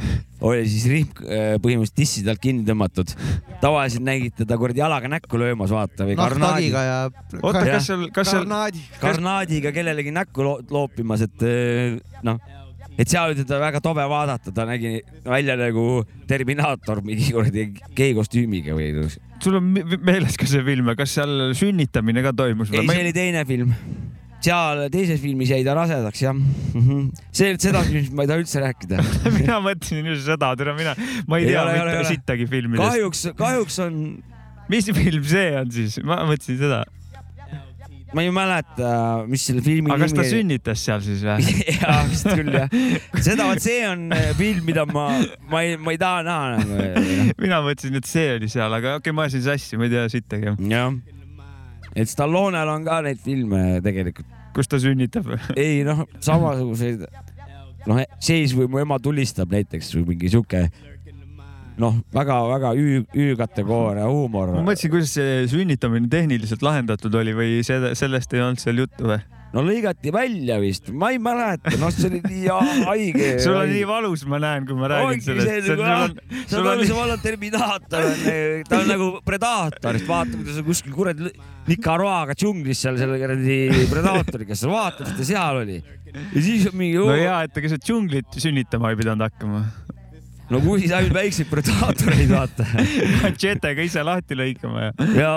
[0.46, 3.14] oli siis rihm eh, põhimõtteliselt tissi alt kinni tõmmatud.
[3.62, 7.40] tavaliselt nägid teda kuradi jalaga näkku löömas, vaata või karnaadi nahktagiga, ja.
[7.42, 8.84] oota, kas seal, kas seal, karnaadi.
[9.00, 12.40] karnaadiga kellelegi näkku lo loopimas, et eh, noh,
[12.96, 18.76] et seal oli teda väga tobe vaadata, ta nägi välja nagu Terminaator mingi kuradi geikostüümiga
[18.76, 19.08] või
[19.42, 23.16] sul on me- meeles ka see film, kas seal sünnitamine ka toimus ei, see oli
[23.16, 23.74] teine film.
[24.46, 27.06] Seal teises filmis jäi ta rasedaks jah mm -hmm..
[27.32, 29.04] see, seda filmist ma ei taha üldse rääkida.
[29.38, 32.10] mina mõtlesin just seda, tere mina, ma ei Ei tea ole, mitte ole.
[32.10, 32.90] sittagi filmidest.
[32.90, 33.96] kahjuks, kahjuks on,
[34.72, 35.98] mis film see on siis?
[36.04, 36.84] ma mõtlesin seda.
[38.14, 38.90] ma ei mäleta,
[39.28, 41.56] mis selle filmi aga kas ta nimi sünnitas seal siis või?
[41.80, 42.78] jaa, vist küll jah.
[43.18, 45.08] seda, vot see on äh, film, mida ma,
[45.50, 47.34] ma ei, ma ei taha näha nagu.
[47.42, 50.06] mina mõtlesin, et see oli seal, aga okei okay,, ma ajasin sassi, ma ei tea
[50.16, 50.54] sittagi.
[50.70, 50.94] jah,
[51.96, 54.35] et Stallonel on ka neid filme tegelikult.
[54.56, 55.28] Kus ta sünnitab?
[55.56, 57.06] ei noh, samasuguseid,
[57.86, 60.66] noh, seis või mu ema tulistab näiteks või mingi sihuke
[61.80, 67.94] noh, väga-väga Ü, Ü-kategooria huumor ma mõtlesin, kuidas see sünnitamine tehniliselt lahendatud oli või see,
[67.98, 69.20] sellest ei olnud seal juttu või?
[69.54, 72.46] No lõigati välja vist, ma ei mäleta, noh, see oli nii
[72.88, 73.28] haige.
[73.42, 75.68] sul on nii valus, ma näen, kui ma räägin sellest.
[75.70, 76.16] sul on,
[76.50, 78.24] sul on, sul on Terminaator on,
[78.68, 81.32] ta on nagu Predaator, sest vaata, kuidas on kuskil kuradi
[81.66, 85.80] Nicaraguaga džunglis seal selle kuradi Predaatoriga, sa vaatad, et ta seal oli.
[86.12, 87.00] ja siis on mingi.
[87.00, 89.64] no hea, et ta keset džunglit sünnitama ei pidanud hakkama.
[90.50, 92.66] no kui sa ainult väikseid Predaatoreid vaata.
[93.22, 95.08] Machetega ise lahti lõikama ja.
[95.16, 95.32] ja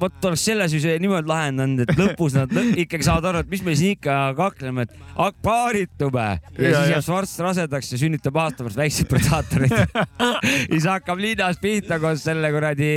[0.00, 3.62] vot oleks selle siis niimoodi lahendanud, et lõpus nad lõ ikkagi saavad aru, et mis
[3.66, 6.84] me siin ikka kakleme, et hak- paaritume ja, Ja, siis ja.
[6.96, 9.98] jääb Schwarz rasedaks ja sünnitab aasta pärast väikseid predaatoreid.
[10.72, 12.92] siis hakkab linnas pihta koos selle kuradi,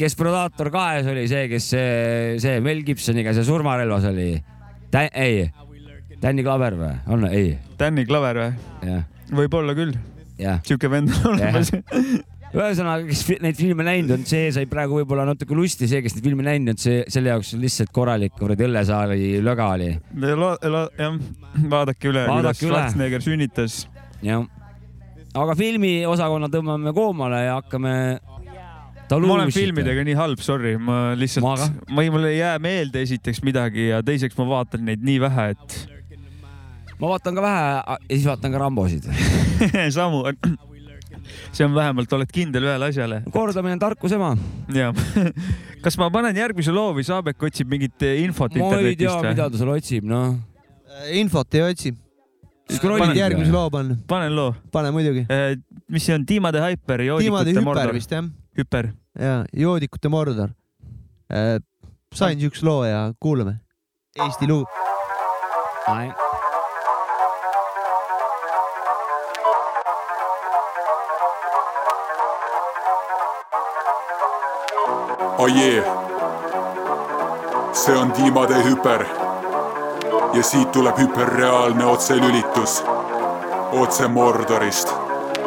[0.00, 4.32] kes Predaator kahes oli see, kes see, see Mel Gibsoniga see surmarelvas oli.
[5.12, 5.50] ei,
[6.20, 7.54] Danny Glover või, on, ei.
[7.80, 8.98] Danny Glover või?
[9.30, 9.94] võib-olla küll.
[10.66, 11.70] sihuke vend on olemas.
[12.50, 16.26] ühesõnaga, kes neid filme näinud on, see sai praegu võib-olla natuke lusti, see, kes neid
[16.26, 19.92] filme näinud on, see selle jaoks lihtsalt korralik kuradi õllesaali löga oli.
[20.98, 21.20] jah,
[21.70, 22.62] vaadake üle, kuidas.
[22.62, 23.84] Schwarzenegger sünnitas.
[24.26, 24.42] jah.
[25.38, 27.94] aga filmiosakonna tõmbame koomale ja hakkame.
[28.18, 33.44] ma olen filmidega nii halb, sorry, ma lihtsalt, ma ei, mul ei jää meelde esiteks
[33.46, 35.78] midagi ja teiseks ma vaatan neid nii vähe, et
[36.98, 39.06] ma vaatan ka vähe ja siis vaatan ka Rambosid.
[39.98, 40.24] samu.
[41.52, 43.22] See on vähemalt, oled kindel ühele asjale.
[43.32, 44.34] kordamine on tarkuse ema.
[44.74, 44.94] jah.
[45.84, 49.48] kas ma panen järgmise loo või Saabek otsib mingit infot ma ei tea, internetist mida
[49.50, 50.38] ta seal otsib, noh.
[51.16, 51.94] infot ei otsi.
[52.70, 53.96] Panen- järgmise loo panna.
[54.08, 54.54] panen loo.
[54.72, 55.26] pane muidugi.
[55.88, 57.94] mis see on, Dima de Hyper, Tiimade joodikute mordor.
[57.96, 58.30] vist jah.
[58.58, 58.92] hüper.
[59.18, 60.54] ja joodikute mordor.
[62.14, 63.60] sain siukse loo ja kuulame.
[64.18, 64.66] Eesti lugu.
[75.40, 75.84] Ajee,
[77.72, 79.04] see on tiimade hüper.
[80.32, 82.84] ja siit tuleb hüperreaalne otselülitus.
[83.72, 84.88] Otse Mordorist.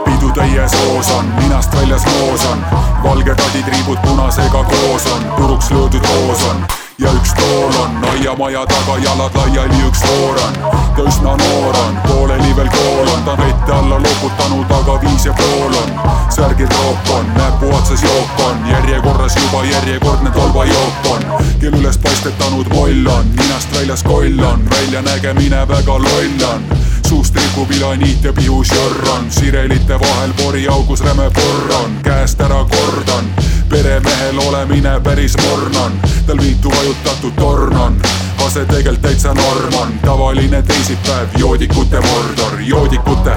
[0.05, 2.65] pidu täies hoos on, ninast väljas moos on,
[3.03, 6.65] valged aditriibud punasega koos on, puruks löödud roos on.
[6.97, 10.53] Ja üks tool on, aiamaja taga jalad laiali üks voor on,
[10.95, 15.25] ta üsna noor on, pooleli veel kool on, ta on vette alla loputanud, aga viis
[15.25, 21.23] ja pool on, särgid roop on, näpu otsas jook on, järjekorras juba järjekordne tolvajook on,
[21.59, 26.65] kell üles paistetanud moll on, ninast väljas koll on, väljanägemine väga loll on.
[27.09, 32.65] Suust ripub ilaniit ja pihus jörr on, sirelite vahel poriaugus räme porr on, käest ära
[32.65, 33.25] kordan,
[33.69, 38.01] peremehel olemine päris morn on, tal viltu vajutatud torn on,
[38.45, 43.35] ase tegelt täitsa norm on, tavaline teisipäev, joodikute mordor, joodikute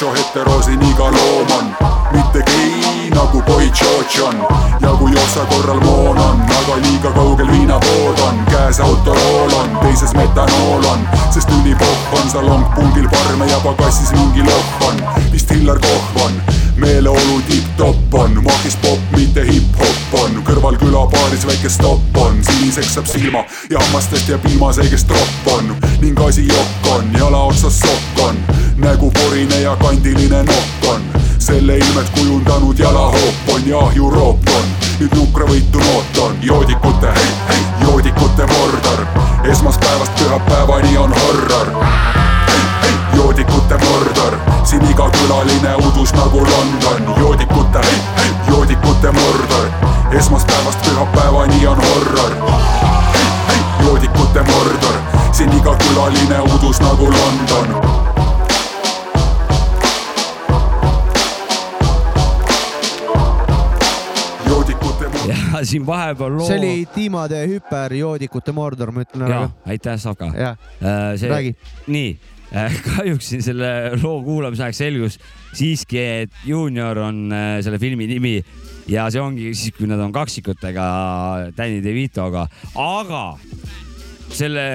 [0.00, 1.66] macho hetero siin iga loom on,
[2.12, 4.36] mitte gei nagu boy George on.
[4.80, 10.14] Ja kui otsa korral moon on, aga liiga kaugel viinapood on, käes autorool on, teises
[10.16, 16.24] metanool on, sest ülipopp on salongpungil parme ja pagassis mingi lohv on, vist Hillar Kohv
[16.24, 16.40] on,
[16.80, 23.10] meeleolu tipp-topp on, makis popp, mitte hip-hop on, kõrval külapaaris väike stopp on, siniseks saab
[23.10, 25.74] silma ja hammastest ja piimaseegest tropp on.
[26.00, 28.40] Ning asi jokk on, jala otsas sokk on,
[28.80, 31.00] nägu porine ja kandiline nokk on.
[31.38, 34.64] Selle ilmet kujundanud jalahoop on ja ahjuroop on,
[35.00, 39.04] nüüd nukravõitu noot on, joodikute hei, hei, joodikute mordor,
[39.50, 41.70] esmaspäevast pühapäevani on horror.
[42.50, 49.70] hei, hei, joodikute mordor, siin iga külaline udus nagu London, joodikute hei, hei, joodikute mordor,
[50.18, 52.36] esmaspäevast pühapäevani on horror.
[53.14, 55.00] hei, hei, joodikute mordor,
[55.32, 57.99] siin iga külaline udus nagu London
[65.60, 66.48] ja siin vahepeal loo.
[66.48, 70.32] see oli tiimade hüper joodikute mordor, ma ütlen ära aitäh, Savka.
[70.36, 70.56] Jah.
[71.20, 71.54] see Räägi.,
[71.92, 72.14] nii,
[72.88, 75.20] kahjuks siin selle loo kuulamise aeg selgus
[75.56, 78.38] siiski, et Junior on äh, selle filmi nimi
[78.90, 80.84] ja see ongi siis, kui nad on kaksikutega
[81.56, 82.46] Danny DeVitoga,
[82.78, 83.24] aga
[84.30, 84.66] selle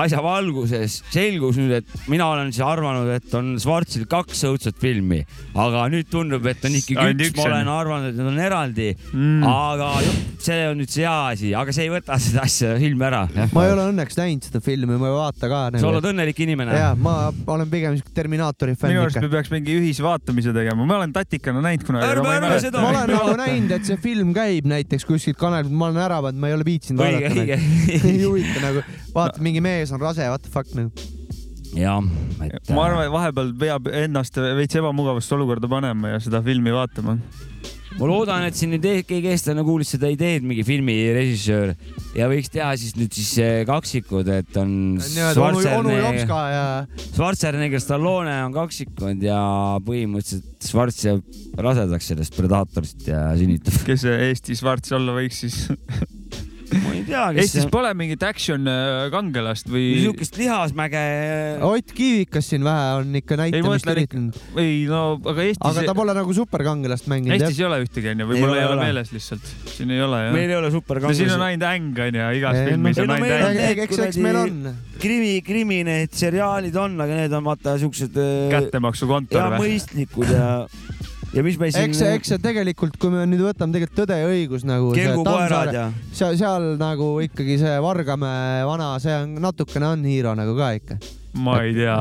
[0.00, 5.20] asja valguses selgus nüüd, et mina olen siis arvanud, et on Schwarzil kaks õudset filmi,
[5.54, 8.40] aga nüüd tundub, et on ikkagi Ainult üks, üks ma olen arvanud, et need on
[8.42, 9.44] eraldi Mm.
[9.46, 13.04] aga juh, see on nüüd see hea asi, aga see ei võta seda asja filmi
[13.06, 13.22] ära.
[13.52, 15.60] ma ei ole õnneks näinud seda filmi, ma ei vaata ka.
[15.78, 16.74] sa oled õnnelik inimene.
[16.76, 19.28] ja ma olen pigem siuke Terminaatori fänn minu arust me.
[19.32, 22.10] peaks mingi ühisvaatamise tegema, ma olen tatikana näinud kunagi.
[22.10, 25.88] Ärme- ärme seda- ma olen nagu näinud, et see film käib näiteks kuskilt kanalilt, ma
[25.90, 27.58] olen ära pannud, ma ei ole viitsinud vaadata.
[28.10, 28.84] ei huvita nagu,
[29.14, 30.90] vaata mingi mees on rase, what the fuck nagu.
[31.74, 32.02] jah,
[32.46, 37.18] et ma arvan, et vahepeal peab ennast veits ebamugavasse olukorda panema ja seda filmi vaatama.
[37.98, 41.74] ma loodan, et siin nüüd keegi eestlane kuulis seda ideed, mingi filmi režissöör
[42.18, 44.70] ja võiks teha siis nüüd siis eh, kaksikud, et on
[47.14, 49.38] Schwarzenegger, Stallone on kaksikud ja
[49.86, 51.22] põhimõtteliselt Schwarz jääb
[51.60, 53.82] rasedaks sellest Predaatorist ja sünnitab.
[53.86, 55.58] kes Eesti Schwarz olla võiks siis?
[56.84, 59.82] ma ei tea, kes Eestis pole mingit action äh, kangelast või?
[59.98, 61.02] niisugust lihasmäge.
[61.66, 66.14] Ott Kiivikas siin vähe on ikka näitamist üritanud., ei no aga Eestis aga ta pole
[66.16, 69.12] nagu superkangelast mänginud Eestis ei ole ühtegi onju, või Ei mul ole, ei ole meeles
[69.14, 69.52] lihtsalt.
[69.74, 70.32] siin ei ole jah.
[70.36, 71.46] meil ei ole no siin superkangelasi on.
[71.50, 73.60] ainult äng onju, igas Ei, no- filmis no on ainult äng.
[73.60, 74.60] need eks, eks meil on.
[75.04, 78.16] krimi, krimi need seriaalid on, aga need on vaata siuksed.
[78.54, 79.62] kättemaksukontor ja või?
[79.66, 80.48] mõistlikud ja,
[81.34, 81.90] ja mis me siin.
[81.90, 84.92] eks eks see tegelikult, kui me nüüd võtame tegelikult Tõde ja õigus nagu.
[84.96, 85.84] kelgukoerad ja.
[86.14, 90.98] seal, seal nagu ikkagi see Vargamäe vana, see on natukene on hiiro nagu ka ikka.
[91.34, 91.96] Ma ei tea.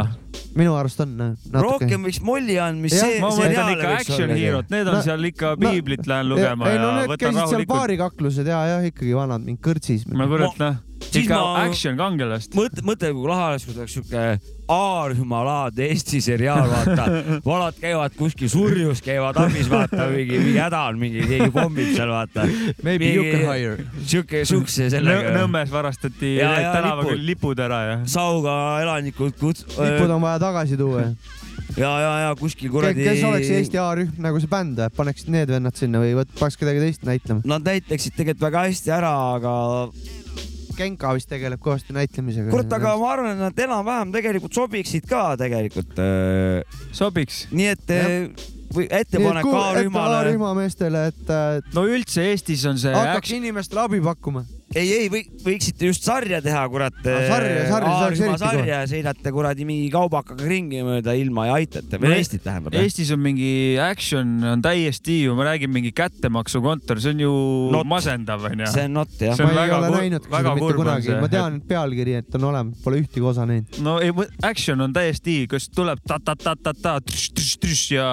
[0.56, 1.64] minu arust on natuke.
[1.66, 5.62] rohkem võiks molli andmist see seriaale ikka action hero'd, need on No- seal ikka no-
[5.70, 7.68] piiblit lähen lugema ei ja no need võtan rahulikult.
[7.74, 10.06] baarikaklused ja, jah ikkagi vanad mingi kõrtsis.
[10.14, 12.54] ma kujutan, siis ikka ma- action kangelast.
[12.54, 14.28] mõtle, mõtle, kui lahe oleks, kui oleks siuke
[14.74, 17.04] A-rühma laadne Eesti seriaal, vaata.
[17.46, 22.08] vanad käivad kuskil surjus, käivad abis, vaata, mingi, mingi häda on, mingi keegi pommib seal,
[22.14, 22.46] vaata.
[22.82, 23.84] Maybe you can hire.
[24.08, 25.34] siuke, siukse sellega.
[25.36, 27.12] Nõmmes varastati Ja, ja, tänava lipud.
[27.12, 27.98] küll lipud ära ja.
[28.08, 29.64] Sauga elanikud kuts-.
[29.78, 31.06] lipud on vaja tagasi tuua.
[31.78, 33.06] ja, ja, ja kuskil kuradi.
[33.08, 36.84] kes oleks Eesti A-rühm nagu see bänd, paneksid need vennad sinna või võt-, paneks kedagi
[36.84, 37.46] teist näitlema?
[37.46, 39.56] Nad näitaksid tegelikult väga hästi ära, aga
[40.74, 42.50] Genka vist tegeleb kõvasti näitlemisega.
[42.50, 45.94] kurat, aga ma arvan, et nad enam-vähem tegelikult sobiksid ka tegelikult.
[46.92, 47.46] sobiks.
[47.52, 48.10] nii et Jah.
[48.10, 50.20] eh, või ettepanek A-rühmale.
[50.22, 54.44] A-rühma meestele, et äh, no üldse Eestis on see hakkaks action, inimestele abi pakkuma.
[54.76, 56.96] ei, ei või võiksite just sarja teha, kurat.
[57.04, 61.58] Sarja- sarja, see oleks A-rühma eriti sarja, sõidate kuradi mingi kaubakaga ringi mööda ilma ja
[61.60, 62.78] aitate või No Eestit tähendab.
[62.78, 63.52] Eestis on mingi
[63.82, 67.34] action on täiesti ju, ma räägin mingi kättemaksukontor, see on ju
[67.74, 67.90] Not.
[67.90, 68.70] masendav onju.
[68.74, 69.46] see on not jah See.
[69.46, 72.50] on ma ei väga ole näinud väga seda mitte kunagi ma tean pealkiri, et on
[72.52, 73.80] olemas, pole ühtegi osa näinud.
[73.86, 74.14] no ei,
[74.44, 77.00] action on täiesti, kas tuleb ta-ta-ta-ta-ta
[77.94, 78.08] ja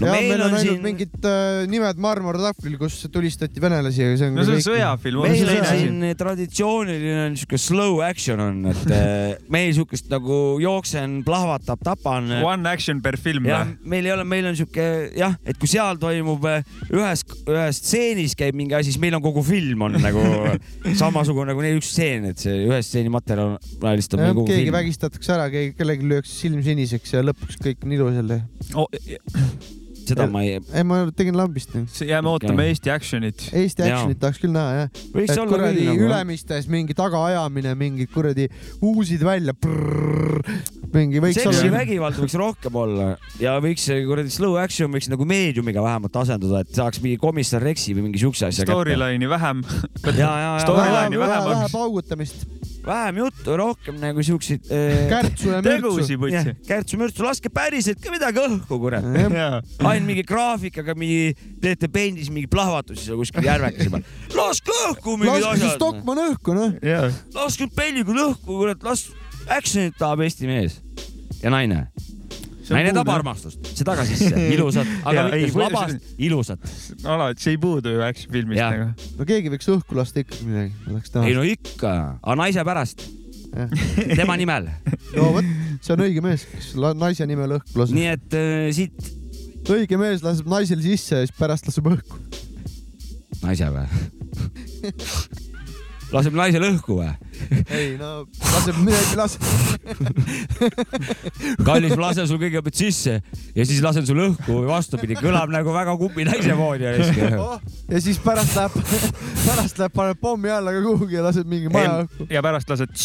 [0.00, 4.06] no ja meil meil on on ainult siin, mingid äh, nimed marmortahvlil, kus tulistati venelasi,
[4.06, 8.60] aga see on no see on sõjafilm, meil on siin traditsiooniline niisugune slow action on,
[8.72, 12.30] et eh, meil siukest nagu jooksen, plahvatab, tapan.
[12.42, 14.86] One action per film või?, meil ei ole, meil on sihuke
[15.18, 19.24] jah, et kui seal toimub eh, ühes, ühes stseenis käib mingi asi, siis meil on
[19.24, 20.24] kogu film on nagu
[21.02, 24.78] samasugune nagu neil üks stseen, et see ühe stseeni materjal lihtsalt on kogu keegi film.
[24.78, 28.42] vägistatakse ära, keegi, kellelgi lüüakse silm siniseks ja lõpuks kõik on ilus jälle.
[30.08, 31.74] Seda ma ei, ei, ma tegin lambist.
[32.02, 33.48] jääme ootama Eesti action'it.
[33.52, 35.02] Eesti action'it tahaks küll näha, jah.
[35.14, 36.06] võiks et olla kuradi küll nagu.
[36.08, 38.48] Ülemistes mingi tagaajamine, mingid kuradi
[38.84, 39.54] uusid välja,
[40.92, 41.74] mingi võiks seksi olla.
[41.78, 43.08] vägivalda võiks rohkem olla
[43.40, 47.64] ja võiks see kuradi slow action võiks nagu meediumiga vähemalt asenduda, et saaks mingi komissar
[47.64, 48.66] Rexi või mingi siukse asja.
[48.68, 49.62] Storyline'i vähem.
[50.08, 52.46] ja, ja, ja Storyline'i vähe, vähe paugutamist.
[52.86, 55.12] Vähem juttu, rohkem nagu siukseid äh,.
[55.64, 56.54] tegusid võtsi.
[56.66, 59.06] kärtsu-mürtsu, laske päriselt ka midagi õhku, kurat.
[59.06, 64.06] ainult mingi graafikaga mingi, teete pendis mingi plahvatusi seal kuskil järvekese peal.
[64.36, 65.78] laske õhku mingid laske siis asjad.
[65.78, 66.78] Stockmann õhku, noh.
[67.36, 69.08] laske pellikul õhku, kurat, las
[69.48, 70.80] action'it tahab Eesti mees
[71.42, 71.86] ja naine.
[72.70, 76.68] Naine tahab armastust, see taga sisse, ilusat, aga Jaa, mitte ei, labast, ilusat.
[77.14, 78.76] alati, see ei puudu ju action filmist Jah.
[78.76, 79.08] nagu.
[79.18, 81.34] no keegi võiks õhku lasta ikkagi midagi, oleks ei taha.
[81.38, 83.04] no ikka, aga naise pärast,
[84.14, 84.70] tema nimel.
[85.16, 85.50] no vot,
[85.82, 87.98] see on õige mees, kes naise nimel õhku laseb.
[87.98, 89.12] nii et äh, siit
[89.72, 92.20] õige mees laseb naisel sisse ja siis pärast laseb õhku.
[93.42, 93.86] naise või?
[96.12, 97.10] laseb naisele õhku või?
[97.72, 99.42] ei no laseb midagi, laseb.
[101.66, 103.18] kallis, ma lasen sul kõigepealt sisse
[103.56, 106.88] ja siis lasen sul õhku või vastupidi, kõlab nagu väga kummi naise moodi.
[107.92, 108.78] ja siis pärast läheb,
[109.48, 112.28] pärast läheb, paneb pommi alla ka kuhugi ja laseb mingi maja õhku.
[112.32, 112.96] ja pärast lased.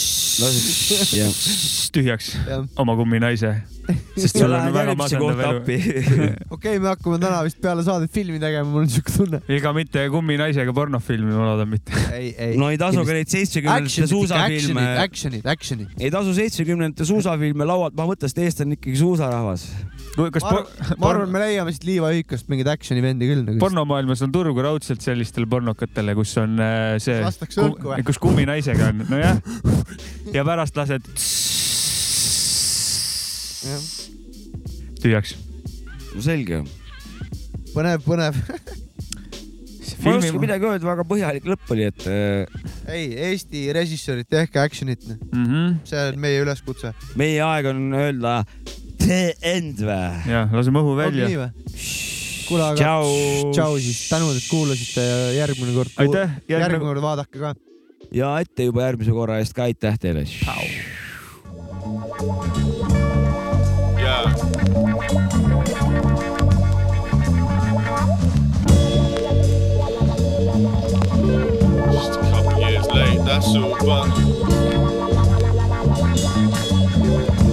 [1.18, 1.32] jah,
[1.94, 2.34] tühjaks
[2.82, 3.54] oma kumminaise,
[4.18, 5.86] sest sul on väga masendav elu.
[6.56, 9.42] okei, me hakkame täna vist peale saadet filmi tegema, mul on siuke tunne.
[9.58, 11.96] ega mitte kumminaisega pornofilmi, ma loodan mitte.
[12.16, 12.58] ei, ei.
[12.60, 14.86] no ei tasu ka neid seitsmekümnendate suusafilme.
[15.04, 15.94] Actionid, actionid.
[16.00, 19.68] ei tasu seitsmekümnendate suusafilme laualt maha võtta, sest eestlased on ikkagi suusarahvas.
[20.18, 23.60] kas ma arvan, ma arvan, me leiame siit liivaühikust mingeid action'i vendi küll nagu.
[23.62, 27.22] pornomaailmas on turgu raudselt sellistele pornokatele, kus on äh, see
[28.08, 29.42] kus kumminaisega on, nojah.
[30.34, 31.12] ja pärast lased
[35.01, 35.36] tühjaks.
[36.24, 36.61] selge.
[37.74, 38.38] põnev, põnev.
[40.03, 42.13] ma ei oska midagi öelda, väga põhjalik lõpp oli, et äh,
[42.93, 45.03] ei, Eesti režissöörid, tehke action'it.
[45.07, 45.45] mm.
[45.45, 45.68] -hmm.
[45.88, 46.88] see on meie üleskutse.
[47.15, 48.34] meie aeg on öelda
[49.03, 50.11] the end või?
[50.32, 51.26] jah, laseme õhu välja
[52.47, 53.07] kuule, aga Tšau.
[53.55, 55.91] tšau siis, tänud, et kuulasite ja järgmine kord.
[55.97, 57.49] Aitäh, järgmine- järgmine kord vaadake ka.
[58.11, 60.22] ja ette juba järgmise korra eest ka aitäh teile.
[60.28, 60.57] Yeah.
[73.28, 74.08] That's all.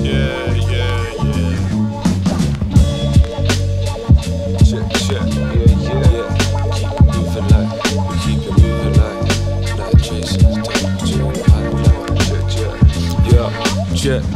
[0.02, 1.58] Yeah, yeah, yeah.
[4.64, 6.28] Check, check, yeah, yeah.
[7.12, 7.70] Keep moving like,
[8.24, 9.20] keep moving like,
[9.78, 9.98] like.
[12.26, 12.76] Check, check,
[13.32, 13.50] yeah,
[13.94, 14.33] check.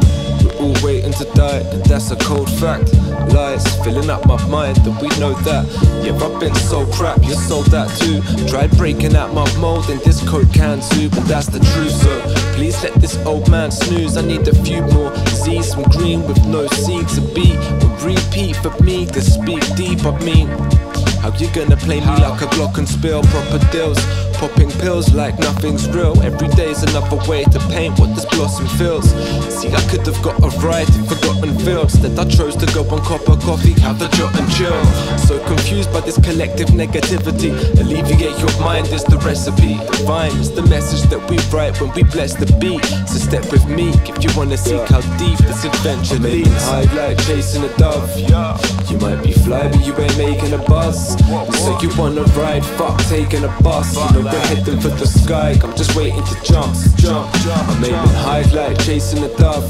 [1.09, 2.93] Waiting to die, and that's a cold fact.
[3.33, 5.65] Lies filling up my mind, and we know that.
[6.03, 8.21] Yeah, I've been so crap, you sold that too.
[8.47, 11.91] Tried breaking out my mold in this coke can too, but that's the truth.
[11.91, 12.21] So
[12.55, 14.17] please let this old man snooze.
[14.17, 17.88] I need a few more Z's, some green with no seeds, a beat.
[18.01, 20.05] Repeat for me to speak deep.
[20.05, 20.47] I mean,
[21.19, 23.99] how you gonna play me like a Glock and spill proper deals?
[24.39, 26.15] Popping pills like nothing's real.
[26.23, 29.11] Every day's another way to paint what this blossom feels.
[29.59, 31.95] See, I could have got a ride forgotten fields.
[31.95, 34.79] Instead, I chose to go on copper coffee, have the jot and chill.
[35.27, 37.51] So confused by this collective negativity.
[37.81, 39.75] Alleviate your mind is the recipe.
[40.07, 42.85] Rhyme is the message that we write when we bless the beat.
[43.09, 46.63] So step with me if you wanna seek how deep this adventure leads.
[46.63, 48.89] high like chasing a dove.
[48.89, 51.17] You might be fly, but you ain't making a buzz.
[51.63, 53.95] So you wanna ride, fuck taking a bus.
[53.95, 55.57] You know we're heading for the sky.
[55.63, 57.29] I'm just waiting to jump, jump.
[57.69, 59.65] I'm aiming high like chasing a dove.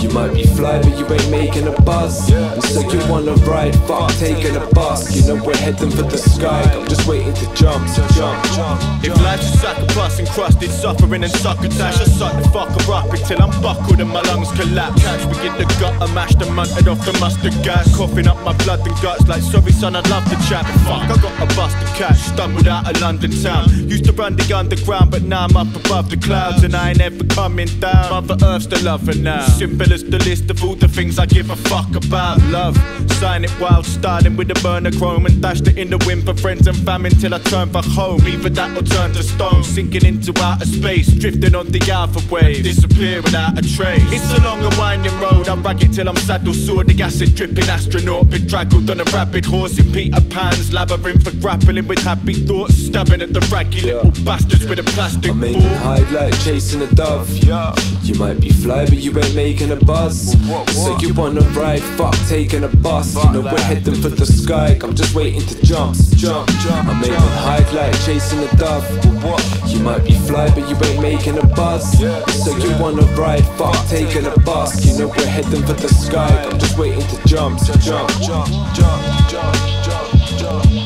[0.00, 2.30] You might be fly, but you ain't making a buzz.
[2.30, 5.14] And so you wanna ride, fuck taking a bus.
[5.14, 6.62] You know we're heading for the sky.
[6.74, 8.78] I'm just waiting to jump, jump, jump.
[9.04, 13.10] If life's a sack of pus encrusted, suffering and succotash, I suck the fucker up
[13.12, 15.02] until I'm buckled and my lungs collapse.
[15.02, 18.56] Catch me in the gutter, mashed and munted off the mustard gas, coughing up my
[18.64, 20.64] blood and guts like sorry son, I'd love to chat.
[20.64, 23.68] But fuck, I got a busted catch, stumbled out of London town.
[23.86, 27.00] Used to run the underground, but now I'm up above the clouds and I ain't
[27.02, 28.08] ever coming down.
[28.10, 29.44] Mother Earth's the lover now.
[29.46, 32.40] Simple as the list of all the things I give a fuck about.
[32.44, 32.76] Love,
[33.20, 36.34] sign it wild, starting with a burner chrome and dashed it in the wind for
[36.34, 38.26] friends and famine till I turn for home.
[38.26, 42.64] Either that or turn to stone, sinking into outer space, drifting on the alpha wave,
[42.64, 44.00] disappear without a trace.
[44.16, 47.34] It's a long and winding road, I rag it till I'm saddle sore, the acid
[47.34, 51.98] dripping astronaut, been draggled on a rapid horse in Peter Pan's labyrinth for grappling with
[51.98, 55.60] happy thoughts, stabbing at the raggy little bastards with a plastic I'm ball.
[55.82, 57.28] high like chasing a dove.
[58.04, 60.32] You might be fly, but you ain't making a buzz.
[60.72, 63.16] So you wanna ride, fuck taking a bus.
[63.16, 64.78] You know we're heading for the sky.
[64.80, 66.88] I'm just waiting to jump, jump, jump.
[66.88, 68.86] I'm aiming high like chasing a dove.
[69.66, 71.98] You might be fly, but you ain't making a buzz.
[71.98, 74.86] So you wanna ride, fuck taking a bus.
[74.86, 76.30] You know we're heading for the sky.
[76.44, 80.77] I'm just waiting to jump, jump, jump, jump, jump, jump, jump.